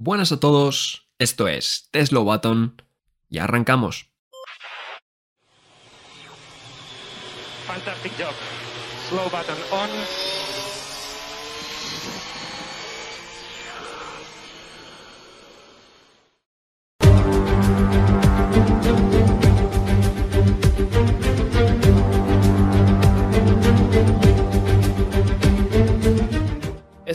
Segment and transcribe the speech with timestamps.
[0.00, 2.80] Buenas a todos, esto es Tesla Button
[3.28, 4.08] y arrancamos.
[7.66, 8.32] Fantastic job.
[9.08, 10.37] Slow button on.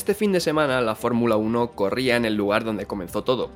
[0.04, 3.52] Este fin de semana la Fórmula 1 corría en el lugar donde comenzó todo.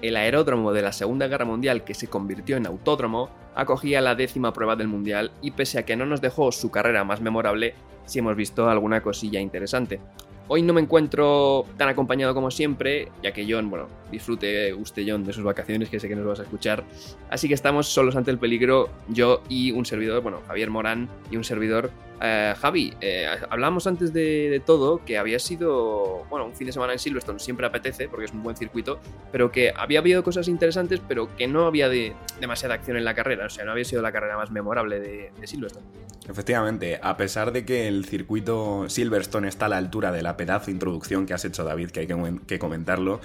[0.00, 4.54] El aeródromo de la Segunda Guerra Mundial que se convirtió en autódromo acogía la décima
[4.54, 7.74] prueba del Mundial y pese a que no nos dejó su carrera más memorable,
[8.06, 10.00] sí hemos visto alguna cosilla interesante.
[10.48, 14.74] Hoy no me encuentro tan acompañado como siempre, ya que John, bueno, disfrute
[15.06, 16.84] John de sus vacaciones, que sé que nos vas a escuchar.
[17.30, 21.36] Así que estamos solos ante el peligro, yo y un servidor, bueno, Javier Morán y
[21.36, 21.90] un servidor.
[22.22, 26.92] Eh, Javi, eh, hablamos antes de, todo que había sido, bueno, un fin de semana
[26.92, 29.00] en Silverstone, siempre apetece porque es un buen circuito,
[29.32, 33.14] pero que había habido cosas interesantes, pero que no había de, demasiada acción en la
[33.14, 35.86] carrera, o sea, no había sido la carrera más memorable de, Silverstone.
[36.28, 40.66] Efectivamente, a pesar de que el circuito Silverstone está a la altura de la pedazo
[40.66, 43.20] de introducción que has hecho David, que hay que, que comentarlo,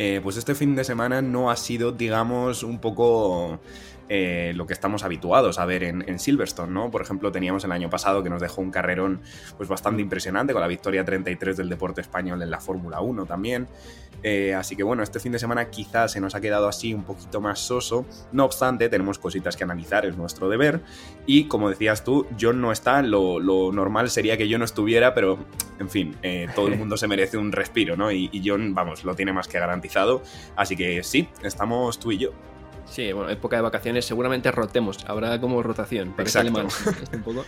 [0.00, 3.58] eh, pues este fin de semana no ha sido, digamos, un poco
[4.08, 6.90] eh, lo que estamos habituados a ver en, en, Silverstone, ¿no?
[6.90, 9.20] Por ejemplo, teníamos el año pasado que nos dejó un carrerón
[9.56, 13.68] pues bastante impresionante con la victoria 33 del deporte español en la Fórmula 1 también.
[14.22, 17.04] Eh, así que bueno, este fin de semana quizás se nos ha quedado así un
[17.04, 18.06] poquito más soso.
[18.32, 20.80] No obstante, tenemos cositas que analizar, es nuestro deber.
[21.26, 25.14] Y como decías tú, John no está, lo, lo normal sería que yo no estuviera,
[25.14, 25.38] pero
[25.78, 28.10] en fin, eh, todo el mundo se merece un respiro, ¿no?
[28.10, 30.22] Y, y John, vamos, lo tiene más que garantizado.
[30.56, 32.32] Así que sí, estamos tú y yo.
[32.90, 36.14] Sí, bueno, época de vacaciones seguramente rotemos, habrá como rotación.
[36.18, 36.52] Exacto.
[36.52, 37.44] Mal, este un poco.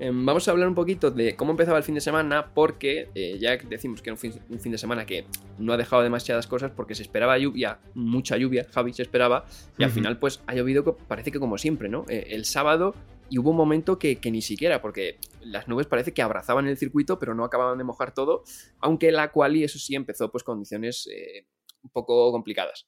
[0.00, 3.36] Eh, vamos a hablar un poquito de cómo empezaba el fin de semana, porque eh,
[3.40, 5.26] ya decimos que era un fin, un fin, de semana que
[5.58, 9.44] no ha dejado demasiadas cosas, porque se esperaba lluvia, mucha lluvia, Javi se esperaba,
[9.76, 9.94] y al uh -huh.
[9.94, 12.04] final pues ha llovido, parece que como siempre, ¿no?
[12.08, 12.94] Eh, el sábado
[13.30, 16.76] y hubo un momento que, que, ni siquiera, porque las nubes parece que abrazaban el
[16.76, 18.44] circuito, pero no acababan de mojar todo,
[18.78, 21.46] aunque la quali, eso sí, empezó pues condiciones eh,
[21.82, 22.86] un poco complicadas.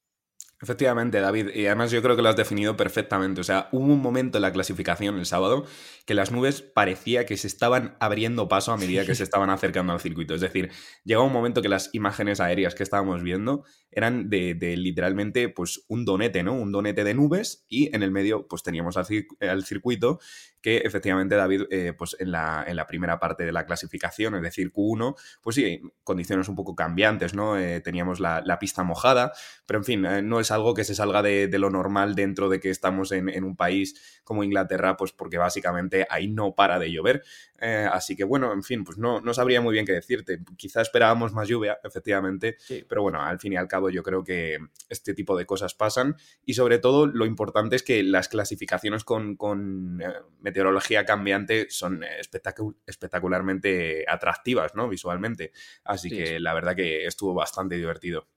[0.62, 3.40] Efectivamente, David, y además yo creo que lo has definido perfectamente.
[3.40, 5.64] O sea, hubo un momento en la clasificación el sábado
[6.04, 9.94] que las nubes parecía que se estaban abriendo paso a medida que se estaban acercando
[9.94, 10.34] al circuito.
[10.34, 10.70] Es decir,
[11.02, 15.84] llegó un momento que las imágenes aéreas que estábamos viendo eran de, de literalmente pues
[15.88, 16.54] un donete, ¿no?
[16.54, 20.20] Un donete de nubes y en el medio pues teníamos al, cir al circuito
[20.60, 24.42] que efectivamente David, eh, pues en la, en la, primera parte de la clasificación, es
[24.42, 27.58] decir, Q1, pues sí, condiciones un poco cambiantes, ¿no?
[27.58, 29.32] Eh, teníamos la, la, pista mojada,
[29.64, 32.48] pero en fin, eh, no es algo que se salga de, de, lo normal dentro
[32.48, 36.78] de que estamos en, en, un país como Inglaterra, pues porque básicamente ahí no para
[36.78, 37.24] de llover.
[37.60, 40.38] Eh, así que bueno, en fin, pues no, no sabría muy bien qué decirte.
[40.56, 42.86] Quizá esperábamos más lluvia, efectivamente, sí.
[42.88, 44.58] pero bueno, al fin y al cabo yo creo que
[44.88, 46.14] este tipo de cosas pasan
[46.44, 50.00] y sobre todo lo importante es que las clasificaciones con, con
[50.38, 54.88] meteorología cambiante son espectac espectacularmente atractivas, ¿no?
[54.88, 55.50] Visualmente.
[55.82, 56.38] Así sí, que sí.
[56.38, 58.28] la verdad que estuvo bastante divertido.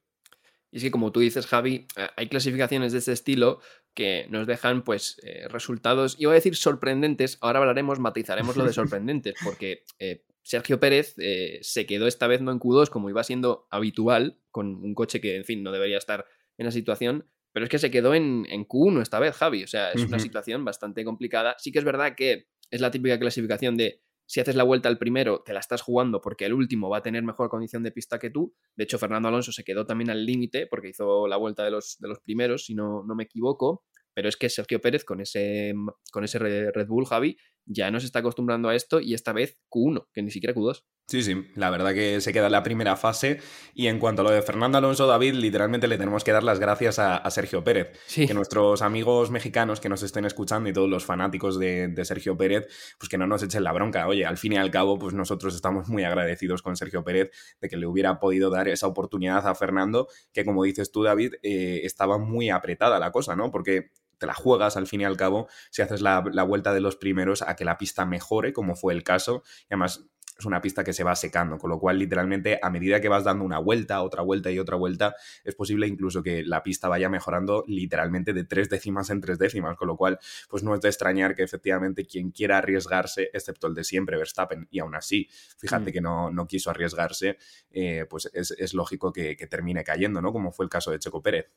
[0.74, 3.59] Y es que como tú dices, Javi, eh, hay clasificaciones de este estilo
[3.94, 8.74] que nos dejan pues eh, resultados, iba a decir sorprendentes, ahora hablaremos, matizaremos lo de
[8.74, 13.24] sorprendentes, porque eh, Sergio Pérez eh, se quedó esta vez no en Q2 como iba
[13.24, 16.26] siendo habitual, con un coche que en fin no debería estar
[16.58, 19.68] en la situación, pero es que se quedó en, en Q1 esta vez, Javi, o
[19.68, 20.08] sea, es uh -huh.
[20.08, 21.56] una situación bastante complicada.
[21.59, 24.97] Sí que es verdad que es la típica clasificación de si haces la vuelta al
[24.97, 28.19] primero, te la estás jugando porque el último va a tener mejor condición de pista
[28.19, 28.56] que tú.
[28.75, 31.97] De hecho, Fernando Alonso se quedó también al límite porque hizo la vuelta de los,
[32.00, 33.84] de los primeros, si no, no me equivoco.
[34.16, 35.73] Pero es que Sergio Pérez con ese,
[36.11, 37.35] con ese Red Bull, Javi,
[37.66, 40.84] ya nos está acostumbrando a esto y esta vez Q1, que ni siquiera Q2.
[41.06, 43.40] Sí, sí, la verdad que se queda en la primera fase.
[43.74, 46.59] Y en cuanto a lo de Fernando Alonso, David, literalmente le tenemos que dar las
[46.59, 47.91] gracias a, a Sergio Pérez.
[48.08, 48.25] Sí.
[48.25, 52.38] Que nuestros amigos mexicanos que nos estén escuchando y todos los fanáticos de, de, Sergio
[52.38, 54.08] Pérez, pues que no nos echen la bronca.
[54.08, 57.68] Oye, al fin y al cabo, pues nosotros estamos muy agradecidos con Sergio Pérez de
[57.68, 61.82] que le hubiera podido dar esa oportunidad a Fernando, que como dices tú, David, eh,
[61.84, 63.52] estaba muy apretada la cosa, ¿no?
[63.52, 66.79] Porque te la juegas al fin y al cabo si haces la, la, vuelta de
[66.79, 69.44] los primeros a que la pista mejore, como fue el caso.
[69.64, 70.05] Y además
[70.43, 73.23] es una pista que se va secando, con lo cual literalmente a medida que vas
[73.23, 77.09] dando una vuelta, otra vuelta y otra vuelta, es posible incluso que la pista vaya
[77.09, 80.19] mejorando literalmente de tres décimas en tres décimas, con lo cual
[80.49, 84.67] pues no es de extrañar que efectivamente quien quiera arriesgarse, excepto el de siempre, Verstappen,
[84.69, 85.93] y aún así, fíjate mm.
[85.93, 87.37] que no, no, quiso arriesgarse,
[87.72, 90.34] eh, pues es, es lógico que, que termine cayendo, ¿no?
[90.34, 91.47] Como fue el caso de Checo Pérez.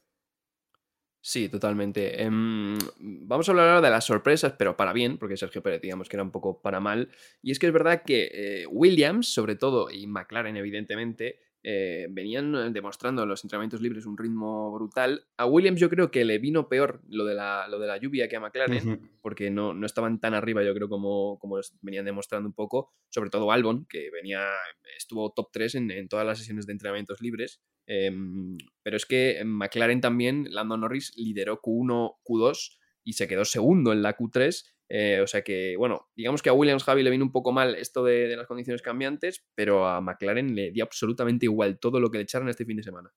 [1.28, 2.24] Sí, totalmente.
[2.24, 6.08] Um, vamos a hablar ahora de las sorpresas, pero para bien, porque Sergio Pérez, digamos
[6.08, 7.10] que era un poco para mal.
[7.42, 12.72] Y es que es verdad que eh, Williams, sobre todo, y McLaren, evidentemente, eh, venían
[12.72, 15.26] demostrando en los entrenamientos libres un ritmo brutal.
[15.36, 18.28] A Williams yo creo que le vino peor lo de la, lo de la lluvia
[18.28, 22.48] que a McLaren, porque no, no, estaban tan arriba, yo creo, como, como venían demostrando
[22.48, 24.46] un poco, sobre todo Albon, que venía,
[24.96, 27.60] estuvo top 3 en, en todas las sesiones de entrenamientos libres.
[27.86, 33.92] Em, pero es que McLaren también, Lando Norris lideró Q1, Q2 y se quedó segundo
[33.92, 37.24] en la Q3 eh, o sea que, bueno, digamos que a Williams Javi le vino
[37.24, 41.78] un poco mal esto de, las condiciones cambiantes, pero a McLaren le dio absolutamente igual
[41.78, 43.12] todo lo que le echaron este fin de semana.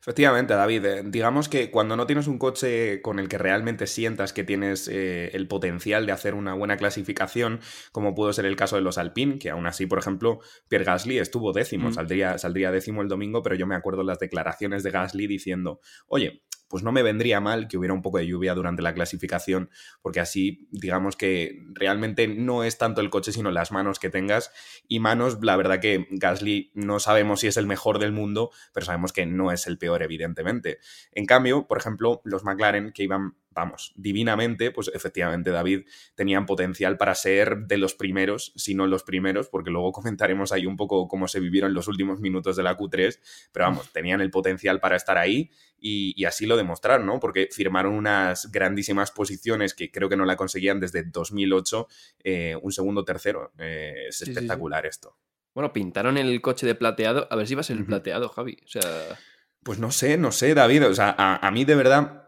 [0.00, 0.84] Efectivamente, David.
[0.84, 4.88] Eh, digamos que cuando no tienes un coche con el que realmente sientas que tienes
[4.88, 7.60] eh, el potencial de hacer una buena clasificación,
[7.92, 11.18] como pudo ser el caso de los Alpine, que aún así, por ejemplo, Pierre Gasly
[11.18, 11.92] estuvo décimo, mm.
[11.94, 16.42] saldría, saldría décimo el domingo, pero yo me acuerdo las declaraciones de Gasly diciendo, oye,
[16.72, 19.68] pues no me vendría mal que hubiera un poco de lluvia durante la clasificación,
[20.00, 24.50] porque así digamos que realmente no es tanto el coche, sino las manos que tengas.
[24.88, 28.86] Y manos, la verdad que Gasly no sabemos si es el mejor del mundo, pero
[28.86, 30.78] sabemos que no es el peor, evidentemente.
[31.12, 36.96] En cambio, por ejemplo, los McLaren que iban vamos, divinamente, pues efectivamente David tenían potencial
[36.96, 41.08] para ser de los primeros, si no los primeros, porque luego comentaremos ahí un poco
[41.08, 43.18] cómo se vivieron los últimos minutos de la Q3,
[43.52, 47.18] pero vamos, tenían el potencial para estar ahí y, así lo demostraron, ¿no?
[47.18, 51.88] Porque firmaron unas grandísimas posiciones que creo que no la conseguían desde 2008,
[52.22, 53.52] eh, un segundo tercero.
[53.58, 55.16] Eh, es espectacular esto.
[55.54, 58.58] Bueno, pintaron el coche de plateado, a ver si va a ser el plateado, Javi,
[58.64, 59.18] o sea...
[59.64, 62.21] Pues no sé, no sé, David, o sea, a mí de verdad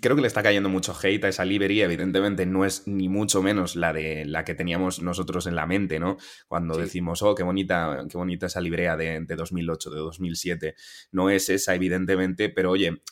[0.00, 1.82] creo que le está cayendo mucho hate a esa livery.
[1.82, 5.98] Evidentemente no es ni mucho menos la de la que teníamos nosotros en la mente,
[5.98, 6.16] ¿no?
[6.46, 10.74] Cuando decimos, oh, qué bonita, qué bonita esa librea de, de 2008, de 2007.
[11.10, 13.02] No es esa, evidentemente, pero oye,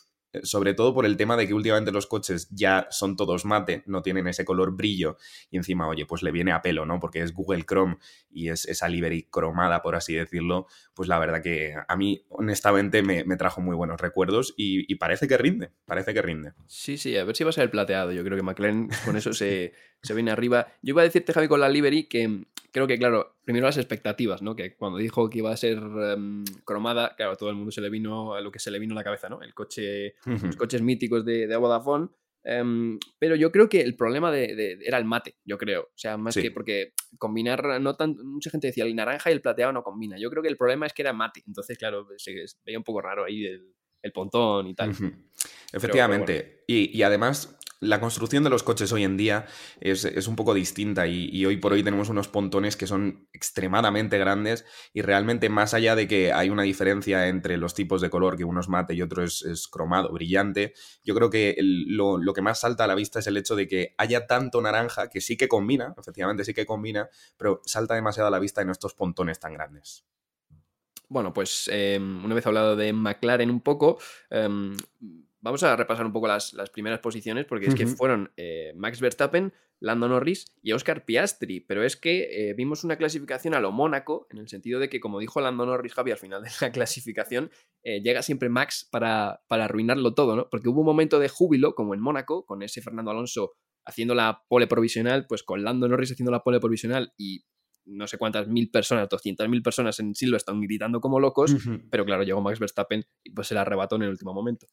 [0.43, 4.01] sobre todo por el tema de que últimamente los coches ya son todos mate, no
[4.01, 5.17] tienen ese color brillo
[5.49, 6.99] y encima, oye, pues le viene a pelo, ¿no?
[6.99, 7.97] Porque es Google Chrome
[8.29, 13.01] y es esa livery cromada, por así decirlo, pues la verdad que a mí honestamente
[13.01, 16.53] me, trajo muy buenos recuerdos y, parece que rinde, parece que rinde.
[16.67, 19.17] Sí, sí, a ver si va a ser el plateado, yo creo que McLaren con
[19.17, 19.73] eso se,
[20.05, 20.67] se viene arriba.
[20.81, 24.41] Yo iba a decirte, Javi, con la livery que creo que, claro, primero las expectativas,
[24.41, 24.55] ¿no?
[24.55, 27.89] Que cuando dijo que iba a ser em, cromada, claro, todo el mundo se le
[27.89, 29.41] vino a lo que se le vino a la cabeza, ¿no?
[29.41, 32.09] El coche, los coches míticos de, de Vodafone.
[32.43, 35.83] Em, pero yo creo que el problema de, era el mate, yo creo.
[35.83, 39.41] O sea, más que porque combinar, no tan, mucha gente decía el naranja y el
[39.41, 40.17] plateado no combina.
[40.19, 41.43] Yo creo que el problema es que era mate.
[41.47, 43.73] Entonces, claro, se veía un poco raro ahí el,
[44.05, 44.93] el pontón y tal.
[45.73, 46.63] Efectivamente.
[46.67, 49.47] y, y, además, la construcción de los coches hoy en día
[49.79, 54.65] es, un poco distinta y, hoy por hoy tenemos unos pontones que son extremadamente grandes
[54.93, 58.43] y realmente más allá de que hay una diferencia entre los tipos de color, que
[58.43, 60.73] uno es mate y otro es, cromado, brillante,
[61.03, 63.67] yo creo que lo, lo, que más salta a la vista es el hecho de
[63.67, 68.27] que haya tanto naranja que sí que combina, efectivamente sí que combina, pero salta demasiado
[68.27, 70.05] a la vista en estos pontones tan grandes.
[71.09, 73.97] Bueno, pues em, una vez hablado de McLaren un poco,
[74.29, 74.75] em,
[75.41, 79.53] vamos a repasar un poco las, primeras posiciones, porque es que fueron eh, Max Verstappen,
[79.79, 84.27] Lando Norris y Oscar Piastri, pero es que eh, vimos una clasificación a lo Mónaco,
[84.31, 87.51] en el sentido de que, como dijo Lando Norris Javi al final de la clasificación,
[87.83, 90.49] eh, llega siempre Max para, para arruinarlo todo, ¿no?
[90.49, 93.53] Porque hubo un momento de júbilo, como en Mónaco, con ese Fernando Alonso
[93.85, 97.45] haciendo la pole provisional, pues con Lando Norris haciendo la pole provisional y
[97.85, 101.55] no sé cuántas mil personas, 200 mil personas en Silverstone gritando como locos,
[101.89, 104.67] pero claro, llegó Max Verstappen y pues se la arrebató en el último momento.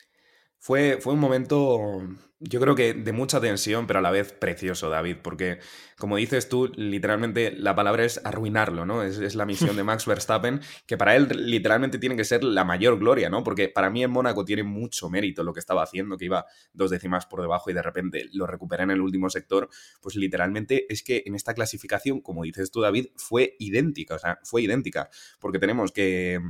[0.63, 2.07] Fue, fue un momento
[2.45, 5.61] yo creo que de mucha tensión, pero a la vez precioso, David, porque
[5.97, 9.05] como dices tú, literalmente la palabra es arruinarlo, ¿no?
[9.05, 12.99] Es, la misión de Max Verstappen, que para él literalmente tiene que ser la mayor
[12.99, 13.45] gloria, ¿no?
[13.45, 16.91] Porque para mí en Mónaco tiene mucho mérito lo que estaba haciendo, que iba dos
[16.91, 19.69] décimas por debajo y de repente lo recupera en el último sector,
[20.01, 24.41] pues literalmente es que en esta clasificación, como dices tú, David, fue idéntica, o sea,
[24.43, 26.41] fue idéntica, porque tenemos que,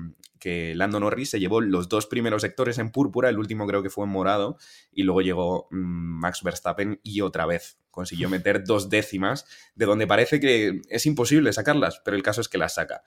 [0.43, 3.91] que Lando Norris se llevó los dos primeros sectores en púrpura, el último creo que
[3.91, 4.57] fue en morado,
[4.91, 9.47] y luego llegó Max Verstappen y otra vez consiguió meter dos décimas,
[9.77, 13.05] de donde parece que es imposible sacarlas, pero el caso es que las saca.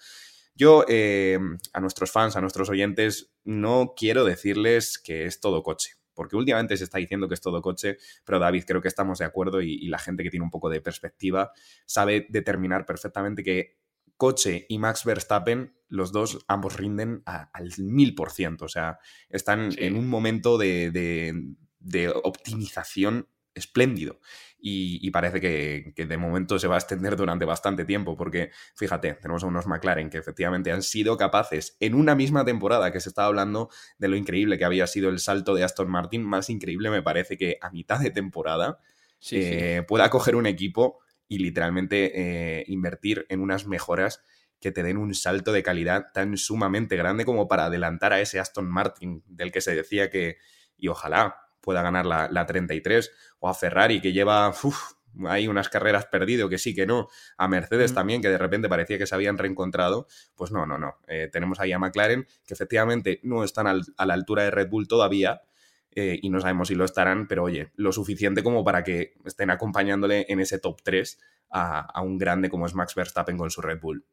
[0.56, 1.38] Yo eh,
[1.74, 6.78] a nuestros fans, a nuestros oyentes, no quiero decirles que es todo coche, porque últimamente
[6.78, 9.90] se está diciendo que es todo coche, pero David, creo que estamos de acuerdo y,
[9.90, 11.52] la gente que tiene un poco de perspectiva
[11.86, 13.76] sabe determinar perfectamente que
[14.18, 19.72] coche y Max Verstappen, los dos ambos rinden al mil por ciento, o sea, están
[19.78, 20.92] en un momento de,
[21.80, 24.20] de optimización espléndido.
[24.68, 29.44] Y, parece que, de momento se va a extender durante bastante tiempo, porque fíjate, tenemos
[29.44, 33.28] a unos McLaren que efectivamente han sido capaces en una misma temporada que se estaba
[33.28, 33.70] hablando
[34.00, 37.38] de lo increíble que había sido el salto de Aston Martin, más increíble me parece
[37.38, 38.80] que a mitad de temporada
[39.30, 44.24] eh, pueda coger un equipo y literalmente eh, invertir en unas mejoras
[44.60, 48.40] que te den un salto de calidad tan sumamente grande como para adelantar a ese
[48.40, 50.38] Aston Martin del que se decía que,
[50.78, 54.54] y ojalá pueda ganar la, la 33, o a Ferrari que lleva
[55.28, 58.98] hay unas carreras perdido, que sí, que no, a Mercedes también, que de repente parecía
[58.98, 60.98] que se habían reencontrado, pues no, no, no.
[61.08, 64.88] Eh, tenemos ahí a McLaren, que efectivamente no están a la altura de Red Bull
[64.88, 65.42] todavía,
[65.96, 69.50] eh, y no sabemos si lo estarán, pero oye, lo suficiente como para que estén
[69.50, 71.20] acompañándole en ese top 3
[71.52, 74.06] a, un grande como es Max Verstappen con su Red Bull.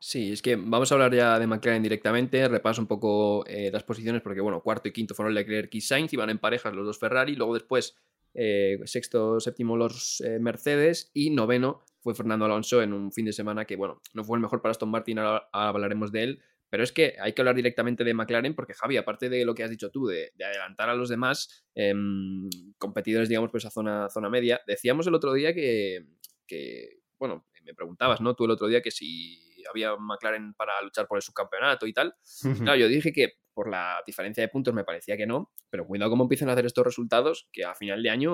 [0.00, 3.84] Sí, es que vamos a hablar ya de McLaren directamente, repaso un poco eh, las
[3.84, 6.98] posiciones, porque bueno, cuarto y quinto fueron Leclerc y Sainz, iban en parejas los dos
[6.98, 7.96] Ferrari, luego después
[8.34, 13.64] eh, sexto, séptimo los Mercedes y noveno fue Fernando Alonso en un fin de semana
[13.64, 16.92] que, bueno, no fue el mejor para Aston Martin, ahora, hablaremos de él, pero es
[16.92, 19.90] que hay que hablar directamente de McLaren porque, Javi, aparte de lo que has dicho
[19.90, 22.48] tú, de, adelantar a los demás em,
[22.78, 26.06] competidores, digamos, pues a zona, zona media, decíamos el otro día que,
[26.46, 28.34] que, bueno, me preguntabas, ¿no?
[28.34, 32.14] Tú el otro día que si había McLaren para luchar por el subcampeonato y tal.
[32.58, 36.10] Claro, yo dije que por la diferencia de puntos me parecía que no, pero cuidado
[36.10, 38.32] cómo empiezan a hacer estos resultados que a final de año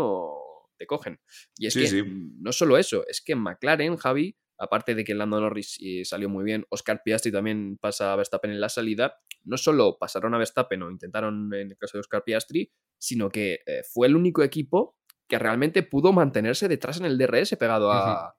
[0.78, 1.21] te cogen.
[1.57, 2.05] Y es que
[2.40, 6.44] no solo eso, es que McLaren, Javi, aparte de que Lando Norris eh, salió muy
[6.44, 10.82] bien, Oscar Piastri también pasa a Verstappen en la salida, no solo pasaron a Verstappen
[10.82, 14.96] o intentaron en el caso de Oscar Piastri, sino que eh, fue el único equipo
[15.28, 18.36] que realmente pudo mantenerse detrás en el DRS pegado a,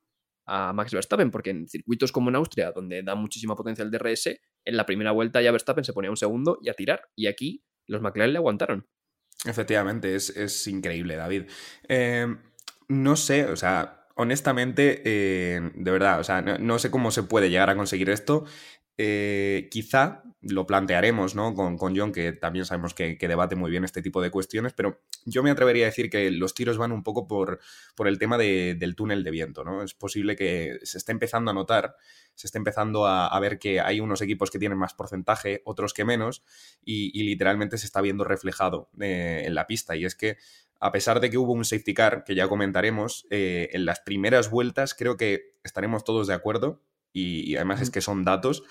[0.47, 4.27] a Max Verstappen, porque en circuitos como en Austria, donde da muchísima potencia el DRS,
[4.65, 7.01] en la primera vuelta ya Verstappen se ponía un segundo y a tirar.
[7.15, 8.87] Y aquí los McLaren le aguantaron.
[9.45, 11.43] Efectivamente, es, increíble, David.
[11.87, 12.39] Em,
[12.87, 17.49] no sé, o sea, honestamente, eh, de verdad, o sea, no, sé cómo se puede
[17.49, 18.45] llegar a conseguir esto.
[18.99, 21.53] Eh, quizá lo plantearemos ¿no?
[21.53, 25.01] con, con, John, que también sabemos que, debate muy bien este tipo de cuestiones, pero
[25.25, 27.59] yo me atrevería a decir que los tiros van un poco por,
[27.95, 29.63] por el tema del túnel de viento.
[29.63, 29.83] ¿no?
[29.83, 31.95] Es posible que se esté empezando a notar,
[32.33, 36.05] se esté empezando a, ver que hay unos equipos que tienen más porcentaje, otros que
[36.05, 36.43] menos,
[36.83, 39.95] y, literalmente se está viendo reflejado eh, en la pista.
[39.95, 40.37] Y es que
[40.79, 44.49] a pesar de que hubo un safety car, que ya comentaremos, eh, en las primeras
[44.49, 46.81] vueltas creo que estaremos todos de acuerdo,
[47.13, 48.63] y, además es que son datos,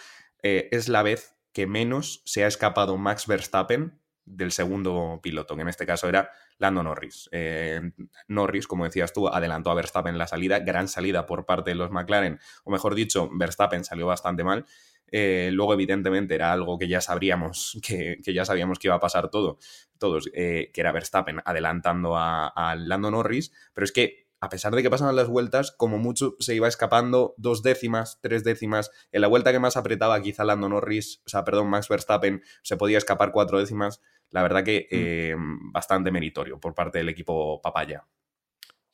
[0.42, 5.62] eh, es la vez que menos se ha escapado Max Verstappen del segundo piloto, que
[5.62, 7.28] en este caso era Lando Norris.
[7.32, 7.80] Eh,
[8.28, 11.76] Norris, como decías tú, adelantó a Verstappen en la salida, gran salida por parte de
[11.76, 14.66] los McLaren, o mejor dicho, Verstappen salió bastante mal.
[15.10, 19.30] Eh, luego, evidentemente, era algo que ya sabríamos, que, ya sabíamos que iba a pasar
[19.30, 19.58] todo,
[19.98, 24.82] todos, que era Verstappen adelantando a, a Lando Norris, pero es que a pesar de
[24.82, 28.90] que pasaban las vueltas, como mucho se iba escapando dos décimas, tres décimas.
[29.10, 32.76] En la vuelta que más apretaba quizá Lando Norris, o sea, perdón, Max Verstappen, se
[32.76, 34.02] podía escapar cuatro décimas.
[34.30, 34.94] La verdad que mm.
[34.94, 35.36] eh,
[35.72, 38.04] bastante meritorio por parte del equipo papaya.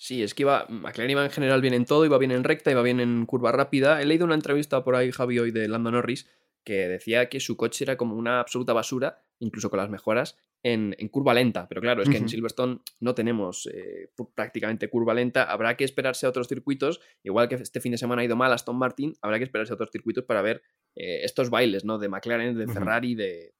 [0.02, 2.73] Sí, es que iba, McLaren iba en general bien en todo, iba bien en recta,
[2.73, 4.02] iba bien en curva rápida.
[4.02, 6.28] He leído una entrevista por ahí, Javi, hoy de Lando Norris,
[6.64, 10.97] que decía que su coche era como una absoluta basura, incluso con las mejoras, en,
[11.09, 11.68] curva lenta.
[11.68, 15.44] Pero claro, es que en Silverstone no tenemos eh, prácticamente curva lenta.
[15.44, 17.00] Habrá que esperarse a otros circuitos.
[17.23, 19.75] Igual que este fin de semana ha ido mal Aston Martin, habrá que esperarse a
[19.75, 20.62] otros circuitos para ver
[20.97, 21.99] eh, estos bailes, ¿no?
[21.99, 23.54] De McLaren, de Ferrari, de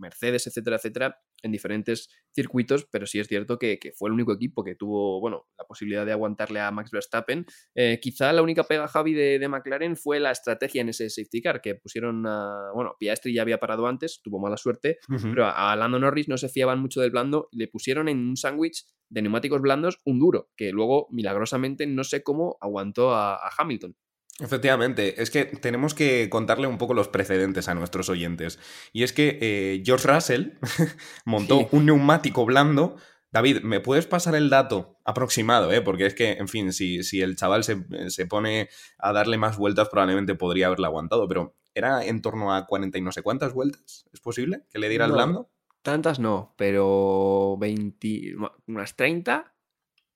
[0.00, 4.64] Mercedes, etcétera, etcétera, en diferentes circuitos, pero sí es cierto que, fue el único equipo
[4.64, 7.46] que tuvo, bueno, la posibilidad de aguantarle a Max Verstappen.
[7.74, 11.60] Eh, quizá la única pega, Javi, de, McLaren fue la estrategia en ese safety car,
[11.60, 15.98] que pusieron a, bueno, Piastri ya había parado antes, tuvo mala suerte, pero a, Lando
[15.98, 19.98] Norris no se fiaban mucho del blando, le pusieron en un sándwich de neumáticos blandos
[20.04, 23.96] un duro, que luego, milagrosamente, no sé cómo aguantó a Hamilton.
[24.40, 28.58] Efectivamente, es que tenemos que contarle un poco los precedentes a nuestros oyentes.
[28.92, 30.52] Y es que eh, George Russell
[31.24, 32.96] montó un neumático blando.
[33.32, 35.72] David, ¿me puedes pasar el dato aproximado?
[35.72, 35.82] Eh?
[35.82, 38.68] Porque es que, en fin, si, si el chaval se, se, pone
[38.98, 43.02] a darle más vueltas, probablemente podría haberle aguantado, pero era en torno a 40 y
[43.02, 44.06] no sé cuántas vueltas.
[44.12, 45.50] ¿Es posible que le diera el blando?
[45.82, 48.34] Tantas no, pero 20,
[48.66, 49.54] unas 30.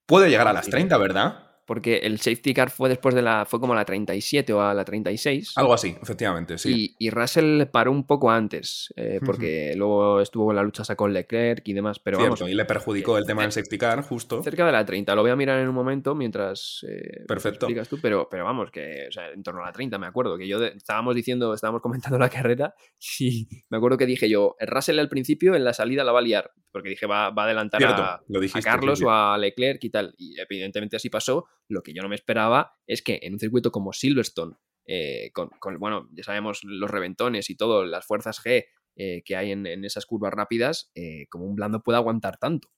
[0.06, 1.53] Puede llegar a las 30, ¿verdad?
[1.66, 4.74] Porque el safety car fue después de la, fue como a la 37 o a
[4.74, 5.54] la 36.
[5.56, 6.94] Algo así, efectivamente, sí.
[6.98, 11.66] Y, Russell paró un poco antes, eh, porque luego estuvo en la lucha con Leclerc
[11.68, 14.42] y demás, pero Cierto, y le perjudicó el tema del safety car, justo.
[14.42, 17.66] Cerca de la 30, lo voy a mirar en un momento mientras eh, Perfecto.
[17.66, 20.36] explicas tú, pero, pero vamos, que o sea, en torno a la 30 me acuerdo,
[20.36, 22.74] que yo estábamos diciendo, estábamos comentando la carrera
[23.18, 26.22] y me acuerdo que dije yo, Russell al principio en la salida la va a
[26.22, 28.20] liar, porque dije va, va a adelantar a,
[28.62, 32.14] Carlos o a Leclerc y tal, y evidentemente así pasó, lo que yo no me
[32.14, 34.56] esperaba es que en un circuito como Silverstone,
[34.86, 38.66] eh, con, bueno, ya sabemos los reventones y todo, las fuerzas G
[38.96, 42.68] eh, que hay en, esas curvas rápidas, eh, como un blando pueda aguantar tanto.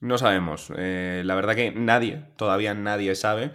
[0.00, 0.68] No sabemos.
[0.70, 3.52] la verdad que nadie, todavía nadie sabe.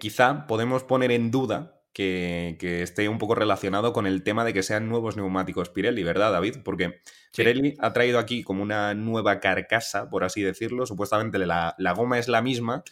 [0.00, 4.64] quizá podemos poner en duda que, esté un poco relacionado con el tema de que
[4.64, 6.56] sean nuevos neumáticos Pirelli, ¿verdad, David?
[6.64, 7.00] Porque
[7.34, 10.86] Pirelli ha traído aquí como una nueva carcasa, por así decirlo.
[10.86, 12.82] Supuestamente la, la goma es la misma,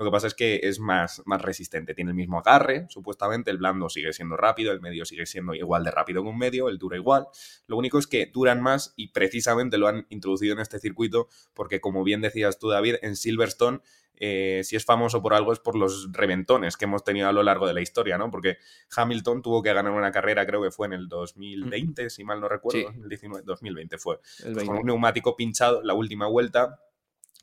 [0.00, 3.58] lo que pasa es que es más, más resistente, tiene el mismo agarre, supuestamente el
[3.58, 6.78] blando sigue siendo rápido, el medio sigue siendo igual de rápido que un medio, el
[6.78, 7.26] dura igual.
[7.66, 11.80] Lo único es que duran más y precisamente lo han introducido en este circuito porque,
[11.80, 13.80] como bien decías tú, David, en Silverstone
[14.22, 17.42] eh, si es famoso por algo es por los reventones que hemos tenido a lo
[17.42, 18.30] largo de la historia, ¿no?
[18.30, 18.58] Porque
[18.94, 22.46] Hamilton tuvo que ganar una carrera, creo que fue en el 2020, si mal no
[22.46, 24.20] recuerdo, 2019, 2020 fue,
[24.66, 26.78] con un neumático pinchado la última vuelta.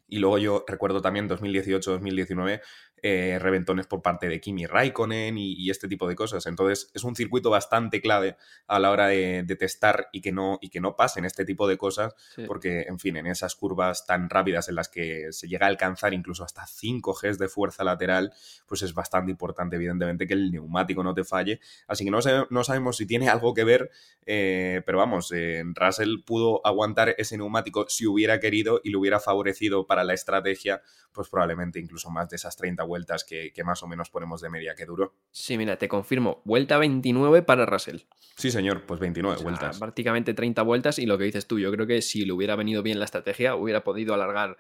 [0.08, 2.62] Y luego yo recuerdo también 2018-2019
[3.04, 6.46] eh, reventones por parte de Kimi Raikkonen y, este tipo de cosas.
[6.48, 8.38] Entonces es un circuito bastante clave
[8.68, 11.78] a la hora de, testar y que, no, y que no pasen este tipo de
[11.78, 12.16] cosas,
[12.48, 16.14] porque, en fin, en esas curvas tan rápidas en las que se llega a alcanzar
[16.14, 18.34] incluso hasta 5 Gs de fuerza lateral,
[18.66, 21.60] pues es bastante importante, evidentemente, que el neumático no te falle.
[21.88, 23.92] Así que no, no sabemos si tiene algo que ver,
[24.26, 29.20] eh, pero vamos, eh, Russell pudo aguantar ese neumático si hubiera querido y le hubiera
[29.20, 33.88] favorecido para la estrategia, pues probablemente incluso más de esas 30 vueltas que, más o
[33.88, 35.14] menos ponemos de media que duró.
[35.32, 38.00] Sí, mira, te confirmo, vuelta 29 para Russell.
[38.36, 39.78] Sí, señor, pues 29 vueltas.
[39.78, 42.82] Prácticamente 30 vueltas y lo que dices tú, yo creo que si le hubiera venido
[42.82, 44.58] bien la estrategia, hubiera podido alargar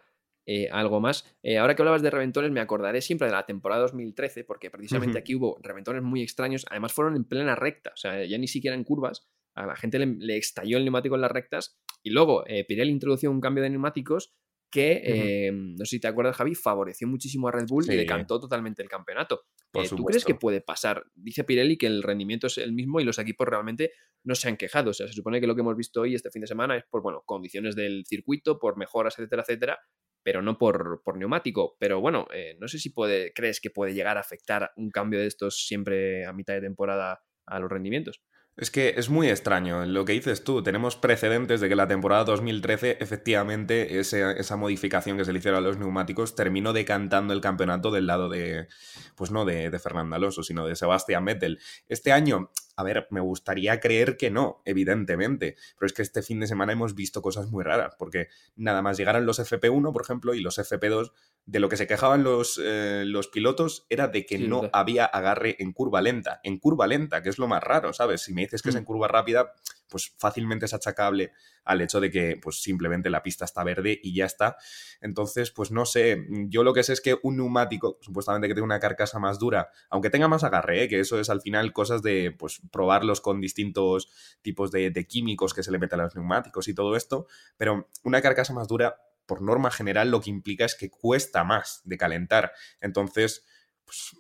[0.50, 1.25] eh, algo más.
[1.43, 5.17] Eh, ahora que hablabas de reventones, me acordaré siempre de la temporada 2013, porque precisamente
[5.17, 8.75] aquí hubo reventones muy extraños, además fueron en plena recta, o sea, ya ni siquiera
[8.75, 12.63] en curvas, a la gente le, estalló el neumático en las rectas y luego eh,
[12.63, 14.36] Pirelli introdujo un cambio de neumáticos
[14.69, 18.39] que, eh, no sé si te acuerdas, Javi, favoreció muchísimo a Red Bull y decantó
[18.39, 19.45] totalmente el campeonato.
[19.74, 21.05] Eh, ¿Tú crees que puede pasar?
[21.15, 23.91] Dice Pirelli que el rendimiento es el mismo y los equipos realmente
[24.24, 24.91] no se han quejado.
[24.91, 26.83] O sea, se supone que lo que hemos visto hoy, este fin de semana, es
[26.89, 29.79] por, bueno, condiciones del circuito, por mejoras, etcétera, etcétera,
[30.24, 31.77] pero no por, por neumático.
[31.79, 35.19] Pero bueno, eh, no sé si puede, crees que puede llegar a afectar un cambio
[35.19, 38.21] de estos siempre a mitad de temporada a los rendimientos.
[38.57, 40.63] Es que es muy extraño lo que dices tú.
[40.63, 45.61] Tenemos precedentes de que la temporada 2013, efectivamente, esa modificación que se le hicieron a
[45.61, 48.67] los neumáticos terminó decantando el campeonato del lado de,
[49.13, 51.59] pues no de, de Fernando Alonso, sino de Sebastián Vettel.
[51.87, 56.40] Este año a ver, me gustaría creer que no, evidentemente, pero es que este fin
[56.40, 60.35] de semana hemos visto cosas muy raras, porque nada más llegaron los FP1, por ejemplo,
[60.35, 61.11] y los FP2,
[61.48, 65.55] de lo que se quejaban los, eh, los pilotos era de que no había agarre
[65.59, 68.22] en curva lenta, en curva lenta, que es lo más raro, ¿sabes?
[68.22, 68.85] Si me dices que es en mm.
[68.85, 69.53] curva rápida,
[69.89, 71.31] pues fácilmente es achacable
[71.63, 74.57] al hecho de que pues simplemente la pista está verde y ya está.
[75.01, 78.65] Entonces, pues no sé, yo lo que sé es que un neumático, supuestamente que tiene
[78.65, 80.87] una carcasa más dura, aunque tenga más agarre, ¿eh?
[80.87, 84.09] que eso es al final cosas de pues probarlos con distintos
[84.41, 87.89] tipos de, de químicos que se le meten a los neumáticos y todo esto, pero
[88.03, 88.97] una carcasa más dura,
[89.27, 92.53] por norma general, lo que implica es que cuesta más de calentar.
[92.79, 93.45] Entonces,
[93.85, 94.15] pues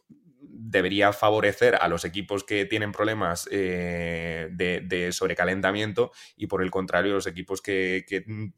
[0.59, 7.13] debería favorecer a los equipos que tienen problemas eh, de, sobrecalentamiento y por el contrario
[7.13, 8.05] los equipos que,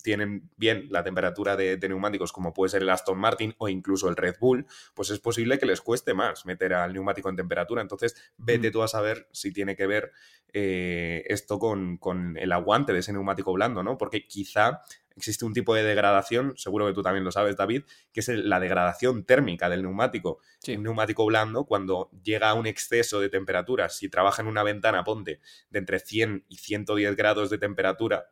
[0.01, 4.15] tienen bien la temperatura de, neumáticos como puede ser el Aston Martin o incluso el
[4.15, 7.81] Red Bull, pues es posible que les cueste más meter al neumático en temperatura.
[7.81, 10.11] Entonces vete tú a saber si tiene que ver
[10.53, 13.97] eh, esto con, con, el aguante de ese neumático blando, ¿no?
[13.97, 14.81] Porque quizá
[15.19, 18.59] existe un tipo de degradación, seguro que tú también lo sabes, David, que es la
[18.59, 20.39] degradación térmica del neumático.
[20.67, 25.03] Un neumático blando, cuando llega a un exceso de temperatura, si trabaja en una ventana,
[25.03, 28.31] ponte, de entre 100 y 110 grados de temperatura,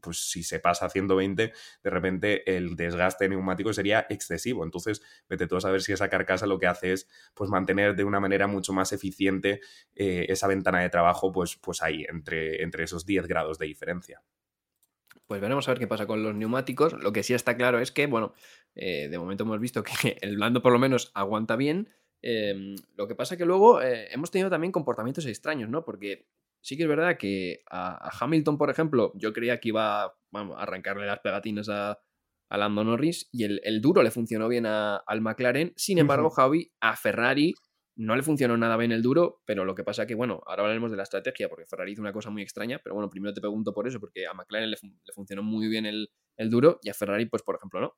[0.00, 4.64] pues si se pasa a 120, de repente el desgaste neumático sería excesivo.
[4.64, 8.04] Entonces, vete tú a saber si esa carcasa lo que hace es pues, mantener de
[8.04, 9.60] una manera mucho más eficiente
[9.94, 14.22] eh, esa ventana de trabajo, pues, pues ahí, entre, entre esos 10 grados de diferencia.
[15.28, 16.94] Pues veremos a ver qué pasa con los neumáticos.
[16.94, 18.32] Lo que sí está claro es que, bueno,
[18.74, 21.90] eh, de momento hemos visto que el blando por lo menos aguanta bien.
[22.22, 25.84] Em, lo que pasa que luego eh, hemos tenido también comportamientos extraños, ¿no?
[25.84, 26.26] Porque
[26.62, 30.14] sí que es verdad que a, Hamilton, por ejemplo, yo creía que iba a
[30.56, 32.00] arrancarle las pegatinas a,
[32.48, 35.74] a Lando Norris y el, duro le funcionó bien al McLaren.
[35.76, 37.54] Sin embargo, Javi, a Ferrari
[37.98, 40.92] no le funcionó nada bien el duro, pero lo que pasa que, bueno, ahora hablaremos
[40.92, 43.74] de la estrategia, porque Ferrari hizo una cosa muy extraña, pero bueno, primero te pregunto
[43.74, 44.78] por eso, porque a McLaren le,
[45.12, 46.08] funcionó muy bien el,
[46.48, 47.96] duro y a Ferrari, pues por ejemplo, no.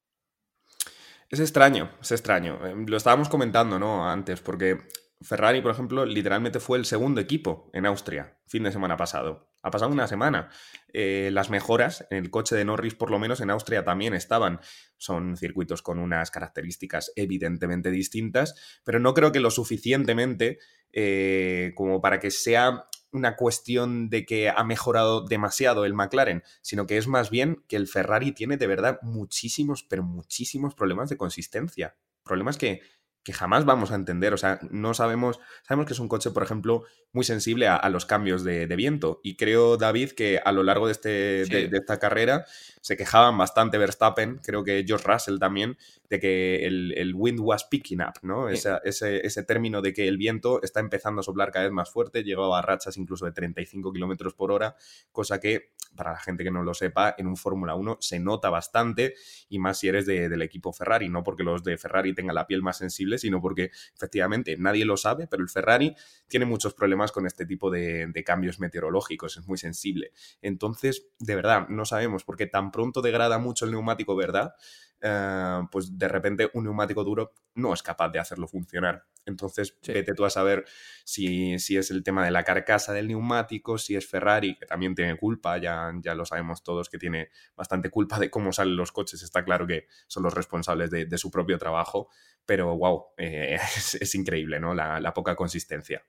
[1.28, 2.66] Es extraño, es extraño.
[2.66, 4.08] Em, lo estábamos comentando, ¿no?
[4.08, 4.78] Antes, porque
[5.20, 9.49] Ferrari, por ejemplo, literalmente fue el segundo equipo en Austria, fin de semana pasado.
[9.62, 10.49] Ha pasado una semana.
[10.92, 14.61] Eh, las mejoras en el coche de Norris, por lo menos en Austria, también estaban.
[14.96, 20.59] Son circuitos con unas características evidentemente distintas, pero no creo que lo suficientemente
[20.92, 26.87] eh, como para que sea una cuestión de que ha mejorado demasiado el McLaren, sino
[26.87, 31.16] que es más bien que el Ferrari tiene de verdad muchísimos, pero muchísimos problemas de
[31.16, 31.96] consistencia.
[32.23, 32.81] Problemas que
[33.22, 34.33] que jamás vamos a entender.
[34.33, 38.06] O sea, no sabemos, sabemos que es un coche, por ejemplo, muy sensible a, los
[38.06, 39.20] cambios de, viento.
[39.22, 41.09] Y creo, David, que a lo largo de, este,
[41.44, 42.46] de, esta carrera
[42.80, 45.76] se quejaban bastante Verstappen, creo que George Russell también,
[46.08, 48.48] de que el, wind was picking up, ¿no?
[48.48, 52.24] ese, ese, término de que el viento está empezando a soplar cada vez más fuerte,
[52.24, 54.76] llegaba a rachas incluso de 35 kilómetros por hora,
[55.12, 58.48] cosa que, para la gente que no lo sepa, en un Fórmula 1 se nota
[58.48, 59.14] bastante,
[59.48, 62.62] y más si eres del equipo Ferrari, no porque los de Ferrari tengan la piel
[62.62, 65.94] más sensible, sino porque efectivamente nadie lo sabe, pero el Ferrari
[66.28, 70.12] tiene muchos problemas con este tipo de, de cambios meteorológicos, es muy sensible.
[70.40, 74.54] Entonces, de verdad, no sabemos por qué tan pronto degrada mucho el neumático, ¿verdad?
[75.02, 79.04] Eh, pues de repente un neumático duro no es capaz de hacerlo funcionar.
[79.26, 80.64] Entonces, vete tú a saber
[81.04, 84.94] si, si, es el tema de la carcasa del neumático, si es Ferrari, que también
[84.94, 88.92] tiene culpa, ya, ya lo sabemos todos que tiene bastante culpa de cómo salen los
[88.92, 92.09] coches, está claro que son los responsables de, su propio trabajo,
[92.46, 93.59] pero wow, eh,
[94.00, 94.74] es, increíble, ¿no?
[94.74, 96.02] la poca consistencia.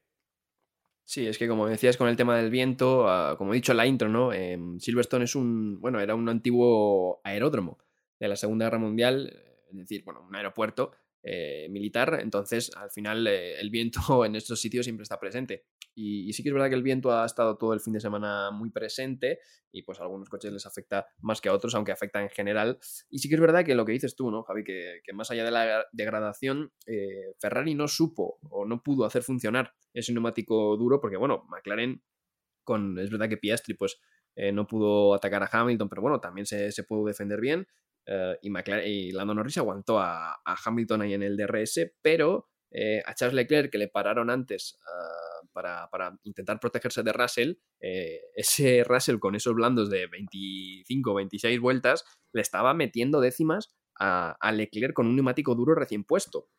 [1.03, 3.77] Sí, es que como decías con el tema del viento, ah, como he dicho en
[3.77, 4.31] la intro, ¿no?
[4.31, 7.77] Em, Silverstone es un, bueno, era un antiguo aeródromo
[8.19, 9.33] de la Segunda Guerra Mundial,
[9.69, 10.91] es decir, bueno, un aeropuerto
[11.23, 15.65] eh, militar, entonces al final eh, el viento en estos sitios siempre está presente.
[15.93, 18.51] Y, sí que es verdad que el viento ha estado todo el fin de semana
[18.51, 19.39] muy presente
[19.71, 22.79] y pues a algunos coches les afecta más que a otros, aunque afecta en general.
[23.09, 24.63] Y sí que es verdad que lo que dices tú, ¿no, Javi?
[24.63, 29.73] Que, más allá de la degradación, eh, Ferrari no supo o no pudo hacer funcionar
[29.93, 32.01] ese neumático duro porque, bueno, McLaren,
[32.63, 33.99] con, es verdad que Piastri pues
[34.53, 37.67] no pudo atacar a Hamilton, pero bueno, también se, pudo defender bien.
[38.05, 43.01] Eh, y, McLaren, y Lando Norris aguantó a, Hamilton ahí en el DRS, pero eh,
[43.05, 48.83] a Charles Leclerc, que le pararon antes ah, para, intentar protegerse de Russell, eh, ese
[48.83, 55.07] Russell con esos blandos de 25, 26 vueltas, le estaba metiendo décimas a, Leclerc con
[55.07, 56.49] un neumático duro recién puesto.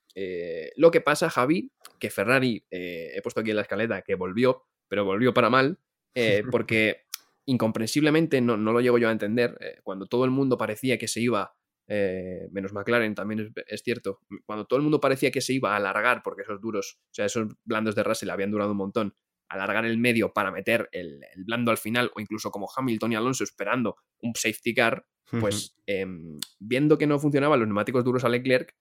[0.77, 5.05] lo que pasa, Javi, que Ferrari, he puesto aquí en la escaleta, que volvió, pero
[5.05, 5.81] volvió para mal,
[6.53, 7.03] porque
[7.47, 11.09] incomprensiblemente, no, no, lo llego yo a entender, eh, cuando todo el mundo parecía que
[11.09, 11.55] se iba,
[11.95, 15.77] eh, menos McLaren también es, cierto, cuando todo el mundo parecía que se iba a
[15.77, 19.15] alargar, porque esos duros, o sea, esos blandos de Russell habían durado un montón,
[19.47, 23.45] alargar el medio para meter el, blando al final, o incluso como Hamilton y Alonso
[23.45, 25.07] esperando un safety car,
[25.39, 28.75] pues em, viendo que no funcionaban los neumáticos duros a Leclerc,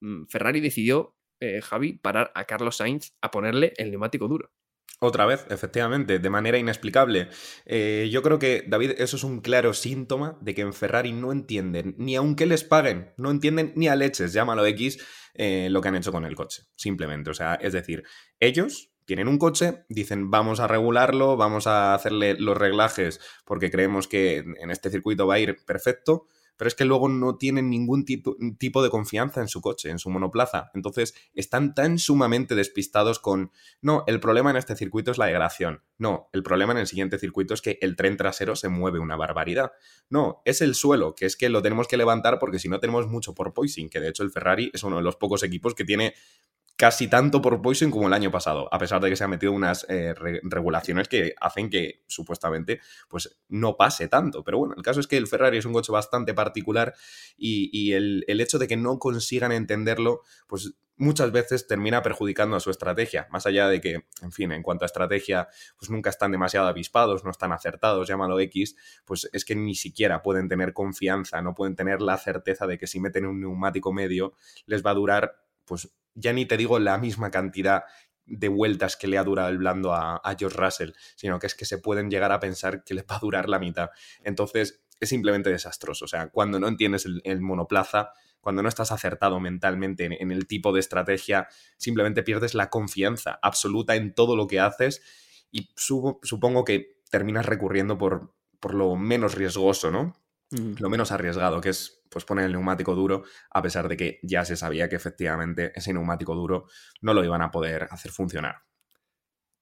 [0.00, 4.50] mm, Ferrari decidió, eh, Javi, parar a Carlos Sainz a ponerle el neumático duro.
[5.04, 7.28] Otra vez, efectivamente, de manera inexplicable.
[7.66, 11.32] Eh, yo creo que, David, eso es un claro síntoma de que en Ferrari no
[11.32, 15.88] entienden, ni aunque les paguen, no entienden ni a leches, llámalo X, eh, lo que
[15.88, 17.30] han hecho con el coche, simplemente.
[17.30, 18.04] O sea, es decir,
[18.38, 24.06] ellos tienen un coche, dicen vamos a regularlo, vamos a hacerle los reglajes porque creemos
[24.06, 26.28] que en este circuito va a ir perfecto,
[26.62, 30.10] pero es que luego no tienen ningún tipo, de confianza en su coche, en su
[30.10, 30.70] monoplaza.
[30.74, 35.82] Entonces están tan sumamente despistados con, no, el problema en este circuito es la degradación.
[35.98, 39.16] No, el problema en el siguiente circuito es que el tren trasero se mueve una
[39.16, 39.72] barbaridad.
[40.08, 43.08] No, es el suelo, que es que lo tenemos que levantar porque si no tenemos
[43.08, 45.84] mucho por poising, que de hecho el Ferrari es uno de los pocos equipos que
[45.84, 46.14] tiene
[46.76, 49.52] casi tanto por Poison como el año pasado, a pesar de que se han metido
[49.52, 54.42] unas eh, regulaciones que hacen que supuestamente pues no pase tanto.
[54.42, 56.94] Pero bueno, el caso es que el Ferrari es un coche bastante particular
[57.36, 62.70] y, el, hecho de que no consigan entenderlo, pues muchas veces termina perjudicando a su
[62.70, 66.66] estrategia, más allá de que, en fin, en cuanto a estrategia, pues nunca están demasiado
[66.66, 71.54] avispados, no están acertados, llámalo X, pues es que ni siquiera pueden tener confianza, no
[71.54, 74.34] pueden tener la certeza de que si meten un neumático medio
[74.66, 77.84] les va a durar pues ya ni te digo la misma cantidad
[78.24, 81.64] de vueltas que le ha durado el blando a, George Russell, sino que es que
[81.64, 83.90] se pueden llegar a pensar que le va a durar la mitad.
[84.22, 86.04] Entonces, es simplemente desastroso.
[86.04, 90.72] O sea, cuando no entiendes el, monoplaza, cuando no estás acertado mentalmente en, el tipo
[90.72, 95.02] de estrategia, simplemente pierdes la confianza absoluta en todo lo que haces
[95.50, 100.14] y supongo que terminas recurriendo por, por lo menos riesgoso, ¿no?
[100.52, 104.44] Lo menos arriesgado, que es pues poner el neumático duro, a pesar de que ya
[104.44, 106.66] se sabía que efectivamente ese neumático duro
[107.00, 108.56] no lo iban a poder hacer funcionar.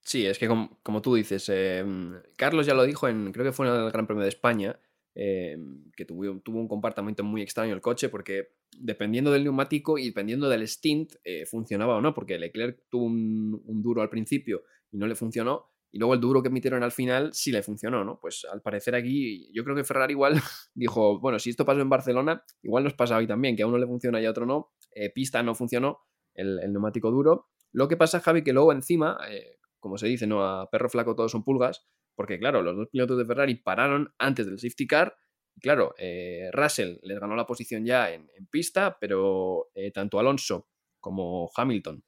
[0.03, 3.69] Sí, es que como, tú dices, em, Carlos ya lo dijo en, creo que fue
[3.69, 4.81] en el Gran Premio de España,
[5.15, 10.07] em, que tuvo, tuvo, un comportamiento muy extraño el coche, porque dependiendo del neumático y
[10.07, 14.65] dependiendo del stint, eh, funcionaba o no, porque Leclerc tuvo un, un duro al principio
[14.91, 18.05] y no le funcionó, y luego el duro que emitieron al final sí le funcionó,
[18.05, 18.19] ¿no?
[18.21, 20.35] Pues al parecer aquí, yo creo que Ferrari igual
[20.75, 23.79] dijo, bueno, si esto pasó en Barcelona, igual nos pasa hoy también, que a uno
[23.79, 24.73] le funciona y a otro no.
[24.93, 26.01] Eh, pista no funcionó,
[26.35, 27.49] el, neumático duro.
[27.73, 30.45] Lo que pasa, Javi, que luego encima, eh, como se dice, ¿no?
[30.45, 34.47] A perro flaco todos son pulgas, porque claro, los dos pilotos de Ferrari pararon antes
[34.47, 35.17] del safety car.
[35.57, 40.69] Y claro, eh, Russell les ganó la posición ya en, en pista, pero tanto Alonso
[41.01, 42.05] como Hamilton.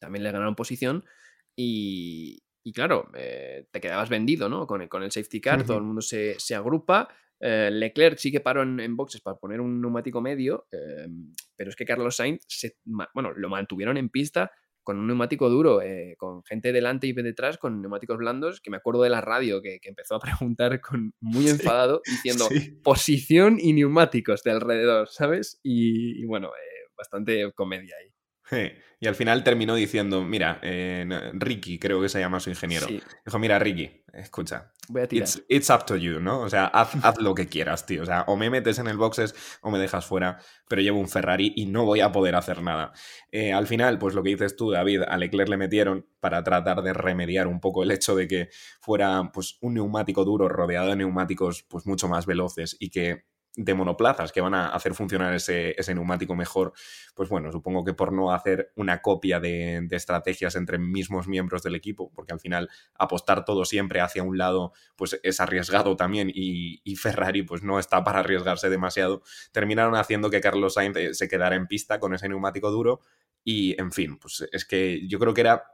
[0.00, 1.04] También le ganaron posición
[1.56, 4.66] y, y claro, eh, te quedabas vendido, ¿no?
[4.66, 7.06] Con el, con el safety car, todo el mundo se, se agrupa.
[7.38, 11.06] Eh, Leclerc sí que paró en, boxes para poner un neumático medio, eh,
[11.54, 12.78] pero es que Carlos Sainz, se,
[13.14, 14.50] bueno, lo mantuvieron en pista
[14.82, 15.80] con un neumático duro,
[16.16, 19.78] con gente delante y detrás, con neumáticos blandos, que me acuerdo de la radio que,
[19.84, 22.48] empezó a preguntar con muy enfadado, diciendo
[22.82, 25.60] posición y neumáticos de alrededor, ¿sabes?
[25.62, 26.50] Y, y bueno,
[26.96, 28.15] bastante comedia ahí.
[28.98, 31.04] Y al final terminó diciendo, mira, eh,
[31.34, 32.86] Ricky, creo que se llama su ingeniero.
[32.86, 34.72] Dijo, mira, Ricky, escucha.
[34.88, 35.28] Voy a tirar.
[35.48, 36.40] It's, up to you, ¿no?
[36.40, 38.02] O sea, haz, haz, lo que quieras, tío.
[38.02, 41.08] O sea, o me metes en el boxes o me dejas fuera, pero llevo un
[41.08, 42.92] Ferrari y no voy a poder hacer nada.
[43.30, 46.82] Eh, al final, pues lo que dices tú, David, a Leclerc le metieron para tratar
[46.82, 48.48] de remediar un poco el hecho de que
[48.80, 53.74] fuera pues, un neumático duro rodeado de neumáticos pues, mucho más veloces y que de
[53.74, 56.74] monoplazas que van a hacer funcionar ese, neumático mejor,
[57.14, 61.74] pues bueno, supongo que por no hacer una copia de, estrategias entre mismos miembros del
[61.74, 66.96] equipo, porque al final apostar todo siempre hacia un lado, pues es arriesgado también y,
[66.96, 71.54] Ferrari pues no está para arriesgarse demasiado, terminaron haciendo que Carlos Sainz eh, se quedara
[71.54, 73.00] en pista con ese neumático duro
[73.44, 75.64] y, en fin, pues es que yo creo que era,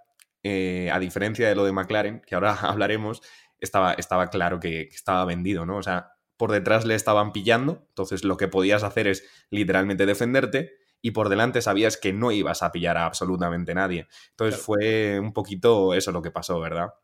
[0.42, 3.22] eh, a diferencia de lo de McLaren, que ahora hablaremos,
[3.58, 5.78] estaba, estaba claro que, que estaba vendido, ¿no?
[5.78, 10.72] O sea, por detrás le estaban pillando, entonces lo que podías hacer es literalmente defenderte
[11.00, 14.08] y por delante sabías que no ibas a pillar a absolutamente nadie.
[14.30, 16.94] Entonces fue un poquito eso lo que pasó, ¿verdad?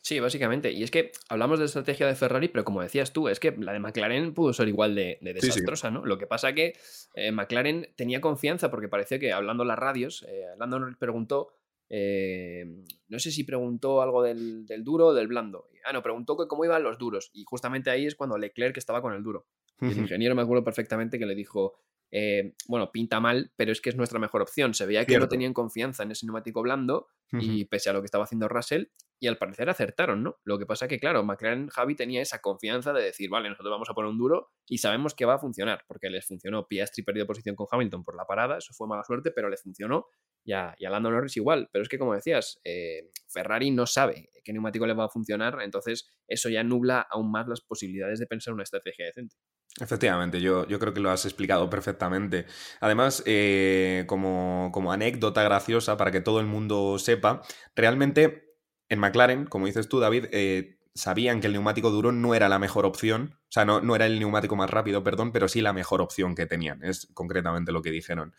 [0.00, 0.72] Sí, básicamente.
[0.72, 3.74] Y es que hablamos de estrategia de Ferrari, pero como decías tú, es que la
[3.74, 6.06] de McLaren pudo ser igual de, desastrosa, ¿no?
[6.06, 6.72] Lo que pasa que
[7.16, 11.52] eh, McLaren tenía confianza porque pareció que hablando las radios, eh, Lando preguntó
[11.88, 12.64] eh,
[13.08, 15.68] no sé si preguntó algo del, duro o del blando.
[15.84, 17.30] Ah, no, preguntó cómo iban los duros.
[17.32, 19.46] Y justamente ahí es cuando Leclerc estaba con el duro.
[19.80, 21.74] el ingeniero me acuerdo perfectamente que le dijo,
[22.16, 24.72] eh, bueno, pinta mal, pero es que es nuestra mejor opción.
[24.72, 28.04] Se veía que no tenían confianza en ese neumático blando y pese a lo que
[28.04, 28.84] estaba haciendo Russell,
[29.18, 30.36] y al parecer acertaron, ¿no?
[30.44, 33.90] Lo que pasa que, claro, McLaren Javi tenía esa confianza de decir, vale, nosotros vamos
[33.90, 36.68] a poner un duro y sabemos que va a funcionar, porque les funcionó.
[36.68, 40.06] Piastri perdió posición con Hamilton por la parada, eso fue mala suerte, pero le funcionó.
[40.44, 43.86] Y a, y a Lando Norris igual, pero es que como decías, eh, Ferrari no
[43.86, 48.20] sabe qué neumático le va a funcionar, entonces eso ya nubla aún más las posibilidades
[48.20, 49.34] de pensar una estrategia decente.
[49.80, 52.46] Efectivamente, yo, yo, creo que lo has explicado perfectamente.
[52.80, 57.42] Además, eh, como, como, anécdota graciosa para que todo el mundo sepa,
[57.74, 58.56] realmente
[58.88, 62.60] en McLaren, como dices tú, David, eh, sabían que el neumático duro no era la
[62.60, 65.72] mejor opción, o sea, no, no, era el neumático más rápido, perdón, pero sí la
[65.72, 68.34] mejor opción que tenían, es concretamente lo que dijeron.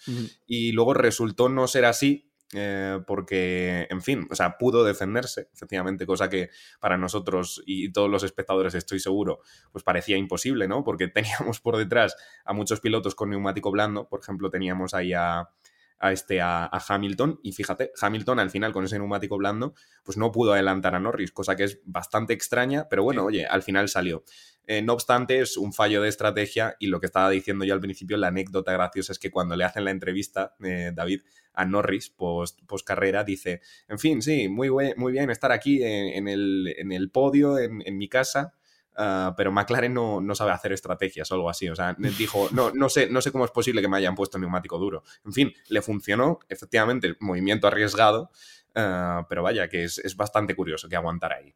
[0.45, 6.05] Y luego resultó no ser así, eh, porque, en fin, o sea, pudo defenderse, efectivamente,
[6.05, 9.39] cosa que para nosotros y todos los espectadores, estoy seguro,
[9.71, 10.83] pues parecía imposible, ¿no?
[10.83, 12.15] Porque teníamos por detrás
[12.45, 15.49] a muchos pilotos con neumático blando, por ejemplo, teníamos ahí a,
[15.99, 17.39] a, este, a, Hamilton.
[17.43, 21.31] Y fíjate, Hamilton al final con ese neumático blando, pues no pudo adelantar a Norris,
[21.31, 24.23] cosa que es bastante extraña, pero bueno, oye, al final salió.
[24.67, 27.79] Eh, no obstante, es un fallo de estrategia y lo que estaba diciendo yo al
[27.79, 31.21] principio, la anécdota graciosa es que cuando le hacen la entrevista, eh, David,
[31.53, 36.73] a Norris post, carrera, dice, en fin, sí, muy, muy bien estar aquí en, el,
[36.77, 38.53] en el, podio, en, en mi casa,
[38.97, 41.67] Ah, pero McLaren no, no, sabe hacer estrategias o algo así.
[41.69, 44.39] O sea, dijo, no, no, sé, no sé cómo es posible que me hayan puesto
[44.39, 45.03] neumático duro.
[45.25, 48.31] En fin, le funcionó, efectivamente, movimiento arriesgado,
[48.75, 51.53] ah, pero vaya, que es, es, bastante curioso que aguantara ahí.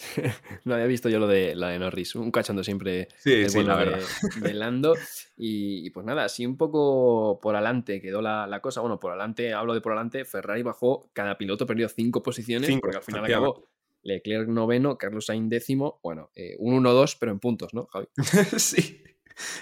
[0.64, 3.76] no había visto yo lo de la de Norris, un cachando siempre sí, sí, la
[3.76, 4.02] de,
[4.40, 4.94] de, Lando.
[5.36, 8.80] Y, pues nada, así un poco por adelante quedó la, la, cosa.
[8.80, 12.98] Bueno, por adelante, hablo de por adelante, Ferrari bajó, cada piloto perdió cinco posiciones, porque
[12.98, 13.68] al final acabó
[14.02, 18.06] Leclerc noveno, Carlos Sainz décimo, bueno, eh, un 1-2, pero en puntos, ¿no, Javi?
[18.58, 19.02] sí.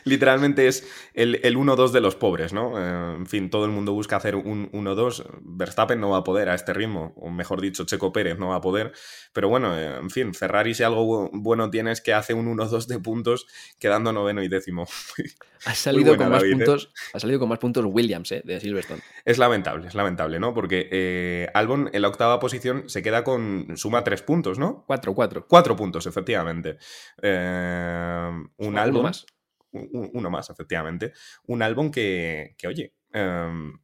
[0.04, 2.78] Literalmente es el, el 1-2 de los pobres, ¿no?
[2.78, 5.26] Eh, en fin, todo el mundo busca hacer un 1-2.
[5.42, 8.56] Verstappen no va a poder a este ritmo, o mejor dicho, Checo Pérez no va
[8.56, 8.92] a poder.
[9.32, 12.86] Pero bueno, eh, en fin, Ferrari si algo bueno tiene es que hace un 1-2
[12.86, 13.46] de puntos
[13.78, 14.86] quedando noveno y décimo.
[15.66, 18.42] Ha salido, con más puntos, ha salido con más puntos Williams, ¿eh?
[18.44, 19.02] De Silverstone.
[19.24, 20.54] Es lamentable, es lamentable, ¿no?
[20.54, 24.84] Porque Albon en la octava posición se queda con suma tres puntos, ¿no?
[24.86, 25.46] Cuatro, cuatro.
[25.48, 26.78] Cuatro puntos, efectivamente.
[27.20, 29.02] un Albon.
[29.02, 29.26] más
[29.72, 31.12] uno más, efectivamente,
[31.46, 33.78] un álbum que, que oye, em,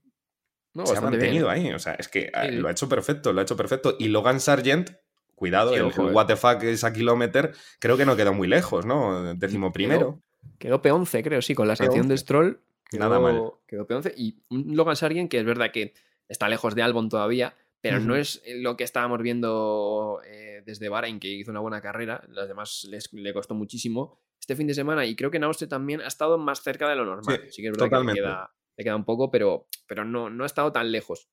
[0.85, 1.73] se ha mantenido ahí.
[1.73, 3.97] O sea, es que ah, lo ha hecho perfecto, lo ha hecho perfecto.
[3.99, 4.91] Y Logan Sargent,
[5.35, 9.35] cuidado, el, what the fuck es a kilómetro, creo que no quedó muy lejos, ¿no?
[9.35, 10.21] Décimo primero.
[10.59, 12.61] Quedó, P11, creo, sí, con la sanción de Stroll.
[12.93, 13.53] Nada mal.
[13.67, 14.15] Quedó P11.
[14.17, 15.95] Y un Logan Sargent que es verdad que
[16.29, 21.21] está lejos de Albon todavía, pero no es lo que estábamos viendo eh, desde Bahrain,
[21.21, 22.25] que hizo una buena carrera.
[22.29, 25.69] Las demás les, le costó muchísimo este fin de semana y creo que en Austria
[25.71, 27.41] también ha estado más cerca de lo normal.
[27.51, 28.23] Sí, que es verdad que
[28.77, 31.29] le queda un poco, pero, pero no, no ha estado tan lejos.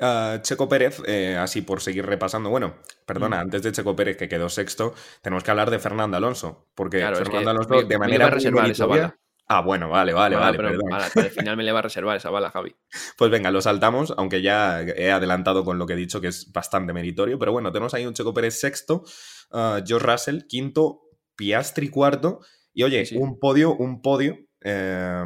[0.00, 3.40] Ah, Checo Pérez, eh, así por seguir repasando, bueno, perdona, Mm.
[3.40, 7.12] antes de Checo Pérez, que quedó sexto, tenemos que hablar de Fernando Alonso, porque Claro,
[7.12, 9.18] es Fernando que Alonso, me- de me manera iba a reservar esa bala.
[9.48, 10.88] Ah, bueno, vale, vale, Bueno, vale, pero perdón.
[10.90, 12.74] para, para el final me le va a reservar esa bala, Javi.
[13.18, 16.50] Pues venga, lo saltamos, aunque ya he adelantado con lo que he dicho, que es
[16.52, 17.38] bastante meritorio.
[17.38, 19.02] Pero bueno, tenemos ahí un Checo Pérez sexto,
[19.50, 21.02] uh, George Russell quinto,
[21.42, 22.40] Piastri cuarto.
[22.72, 23.20] Y oye, Sí, sí.
[23.20, 25.22] un podio, un podio eh,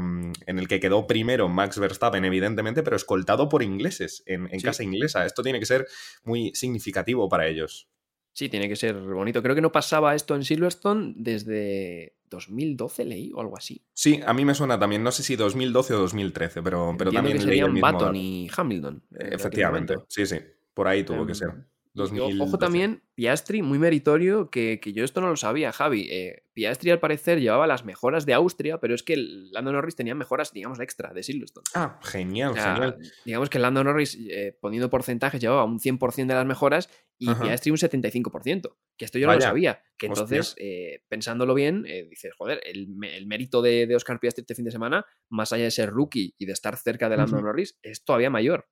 [0.46, 4.64] en el que quedó primero Max Verstappen, evidentemente, pero escoltado por ingleses en, en Sí.
[4.64, 5.26] casa inglesa.
[5.26, 5.86] Esto tiene que ser
[6.24, 7.88] muy significativo para ellos.
[8.32, 9.42] Sí, tiene que ser bonito.
[9.42, 13.84] Creo que no pasaba esto en Silverstone desde 2012, leí, o algo así.
[13.94, 17.12] Sí, a mí me suena también, no sé si 2012 o 2013, pero, pero Entiendo
[17.12, 19.02] también que leí el serían mismo Button y Hamilton.
[19.20, 20.38] Efectivamente, sí, sí,
[20.74, 21.48] por ahí tuvo que Em, ser.
[21.96, 22.42] Y o- 2012.
[22.42, 26.06] Ojo también, Piastri, muy meritorio, que, que yo esto no lo sabía, Javi.
[26.10, 30.14] Eh, Piastri al parecer llevaba las mejoras de Austria, pero es que Lando Norris tenía
[30.14, 31.64] mejoras, digamos, extra de Silverstone.
[31.74, 32.98] Ah, genial, O sea, genial.
[33.24, 37.42] digamos que Lando Norris, eh, poniendo porcentajes, llevaba un 100% de las mejoras y Ajá.
[37.44, 38.76] Piastri un 75%.
[38.98, 39.82] Que esto yo no lo sabía.
[39.98, 40.22] Que hostia.
[40.24, 44.54] entonces, eh, pensándolo bien, eh, dices, joder, el, el mérito de, de Oscar Piastri este
[44.54, 47.40] fin de semana, más allá de ser rookie y de estar cerca de Lando.
[47.40, 48.66] Norris, es todavía mayor.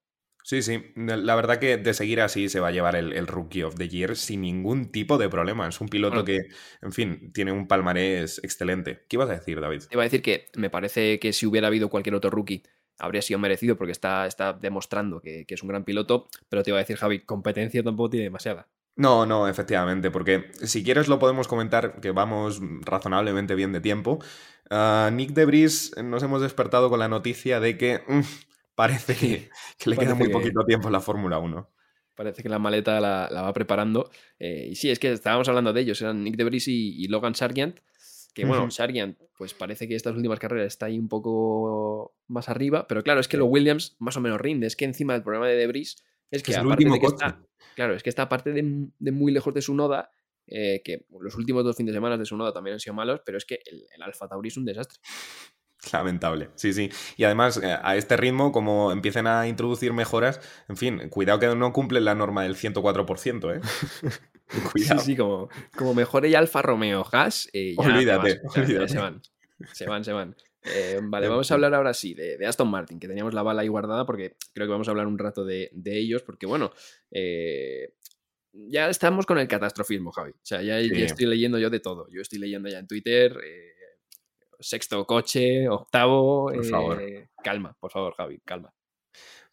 [0.47, 0.93] Sí, sí.
[0.95, 3.89] La verdad que de seguir así se va a llevar el, el Rookie of the
[3.89, 5.67] Year sin ningún tipo de problema.
[5.67, 6.27] Es un piloto Bueno.
[6.27, 6.41] que,
[6.83, 9.07] en fin, tiene un palmarés excelente.
[9.09, 9.85] ¿Qué ibas a decir, David?
[9.89, 12.63] Te iba a decir que me parece que si hubiera habido cualquier otro rookie,
[12.99, 16.29] habría sido merecido porque está, está demostrando que, que es un gran piloto.
[16.51, 18.69] Pero te iba a decir, Javi, competencia tampoco tiene demasiada.
[18.97, 24.23] No, no, efectivamente, porque si quieres lo podemos comentar, que vamos razonablemente bien de tiempo.
[24.71, 28.21] Ah, Nick Debris nos hemos despertado con la noticia de que mm,
[28.75, 31.71] parece que, que le queda muy que- poquito tiempo en la Fórmula 1.
[32.15, 34.09] Parece que la maleta la, la va preparando.
[34.39, 37.35] Eh, y sí, es que estábamos hablando de ellos, eran Nick Debris y, y Logan
[37.35, 37.81] Sargent.
[38.35, 38.71] Que bueno, Ujú.
[38.73, 42.87] Sargent, pues parece que estas últimas carreras está ahí un poco más arriba.
[42.89, 44.67] Pero claro, es que lo Williams más o menos rinde.
[44.67, 45.97] Es que encima del problema de Debris
[46.31, 47.27] es que, Es el aparte último de que coche.
[47.27, 47.43] está,
[47.77, 50.11] claro, es que está aparte de, de muy lejos de su noda,
[50.47, 53.21] eh, que los últimos dos fines de semana de su noda también han sido malos,
[53.25, 54.99] pero es que el, el Alfa Tauri es un desastre.
[55.93, 56.91] Lamentable, sí, sí.
[57.17, 61.55] Y además, eh, a este ritmo, como empiecen a introducir mejoras, en fin, cuidado que
[61.55, 63.61] no cumplen la norma del 104%, ¿eh?
[64.73, 65.01] Cuidado.
[65.01, 68.89] Sí, sí, como, como mejore ya Alfa Romeo Haas, eh, ya te Olvídate, vas, olvídate.
[68.89, 69.23] se van.
[69.73, 70.37] Se van, se van.
[70.65, 73.43] Eh, vale, En vamos a hablar ahora sí de, de Aston Martin, que teníamos la
[73.43, 76.47] bala ahí guardada porque creo que vamos a hablar un rato de, de ellos, porque
[76.47, 76.73] bueno,
[77.11, 77.95] eh,
[78.53, 80.31] ya estamos con el catastrofismo, Javi.
[80.31, 82.07] O sea, ya, estoy leyendo yo de todo.
[82.11, 83.74] Yo estoy leyendo ya en Twitter, eh,
[84.61, 86.47] sexto coche, octavo.
[86.53, 87.03] Por favor.
[87.03, 88.73] eh, calma, por favor, Javi, calma.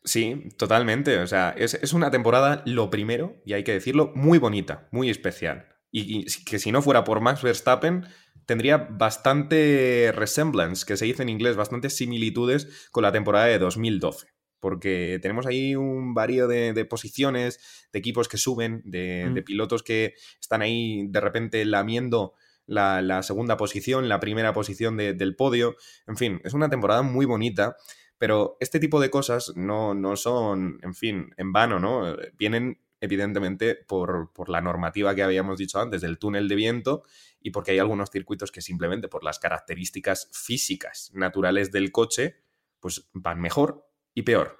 [0.04, 1.20] Sí, totalmente.
[1.20, 5.10] O sea, es, es una temporada, lo primero, y hay que decirlo, muy bonita, muy
[5.10, 5.68] especial.
[5.92, 8.06] Y, que si no fuera por Max Verstappen,
[8.46, 14.28] tendría bastante resemblance, que se dice en inglés, bastantes similitudes con la temporada de 2012.
[14.60, 19.34] Porque tenemos ahí un varío de, de posiciones, de equipos que suben, de, Mm.
[19.34, 22.34] de pilotos que están ahí de repente lamiendo
[22.74, 25.76] la, segunda posición, la primera posición de- del podio.
[26.08, 27.76] En fin, es una temporada muy bonita.
[28.18, 32.16] Pero este tipo de cosas no, no son, en fin, en vano, ¿no?
[32.38, 37.02] Vienen evidentemente por, por la normativa que habíamos dicho antes del túnel de viento
[37.42, 42.36] y porque hay algunos circuitos que simplemente por las características físicas naturales del coche,
[42.80, 44.58] pues van mejor y peor.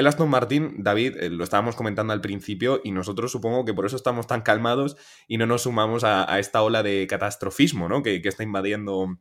[0.00, 3.84] El Aston Martin, David, eh, lo estábamos comentando al principio y nosotros supongo que por
[3.84, 4.96] eso estamos tan calmados
[5.28, 8.02] y no nos sumamos a, a esta ola de catastrofismo, ¿no?
[8.02, 9.18] Que, que está invadiendo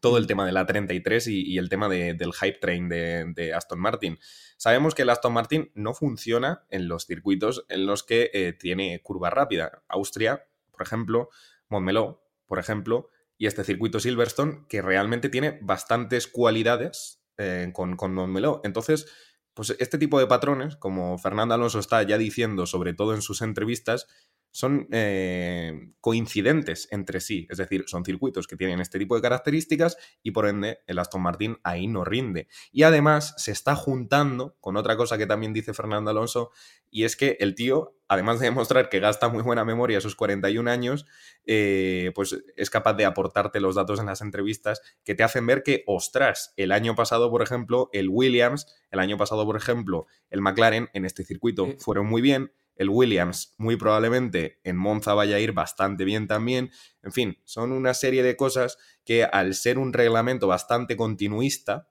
[0.00, 3.32] todo el tema de la 33 y, y el tema de- del hype train de,
[3.34, 4.18] de Aston Martin.
[4.58, 9.00] Sabemos que el Aston Martin no funciona en los circuitos en los que eh, tiene
[9.02, 9.82] curva rápida.
[9.88, 11.30] Austria, por ejemplo,
[11.70, 18.12] Montmeló, por ejemplo, y este circuito Silverstone, que realmente tiene bastantes cualidades eh, con, con
[18.12, 18.60] Montmeló.
[18.64, 19.06] Entonces,
[19.54, 23.42] pues este tipo de patrones, como Fernando Alonso está ya diciendo, sobre todo en sus
[23.42, 24.06] entrevistas,
[24.50, 27.46] son eh, coincidentes entre sí.
[27.50, 31.22] Es decir, son circuitos que tienen este tipo de características y por ende el Aston
[31.22, 32.48] Martin ahí no rinde.
[32.72, 36.50] Y además se está juntando con otra cosa que también dice Fernando Alonso
[36.90, 40.16] y es que el tío, además de demostrar que gasta muy buena memoria a sus
[40.16, 41.06] 41 años,
[41.46, 45.62] eh, pues es capaz de aportarte los datos en las entrevistas que te hacen ver
[45.62, 50.40] que, ostras, el año pasado, por ejemplo, el Williams, el año pasado, por ejemplo, el
[50.40, 55.40] McLaren en este circuito fueron muy bien, el Williams muy probablemente en Monza vaya a
[55.40, 56.70] ir bastante bien también.
[57.02, 61.88] En fin, son una serie de cosas que al ser un reglamento bastante continuista,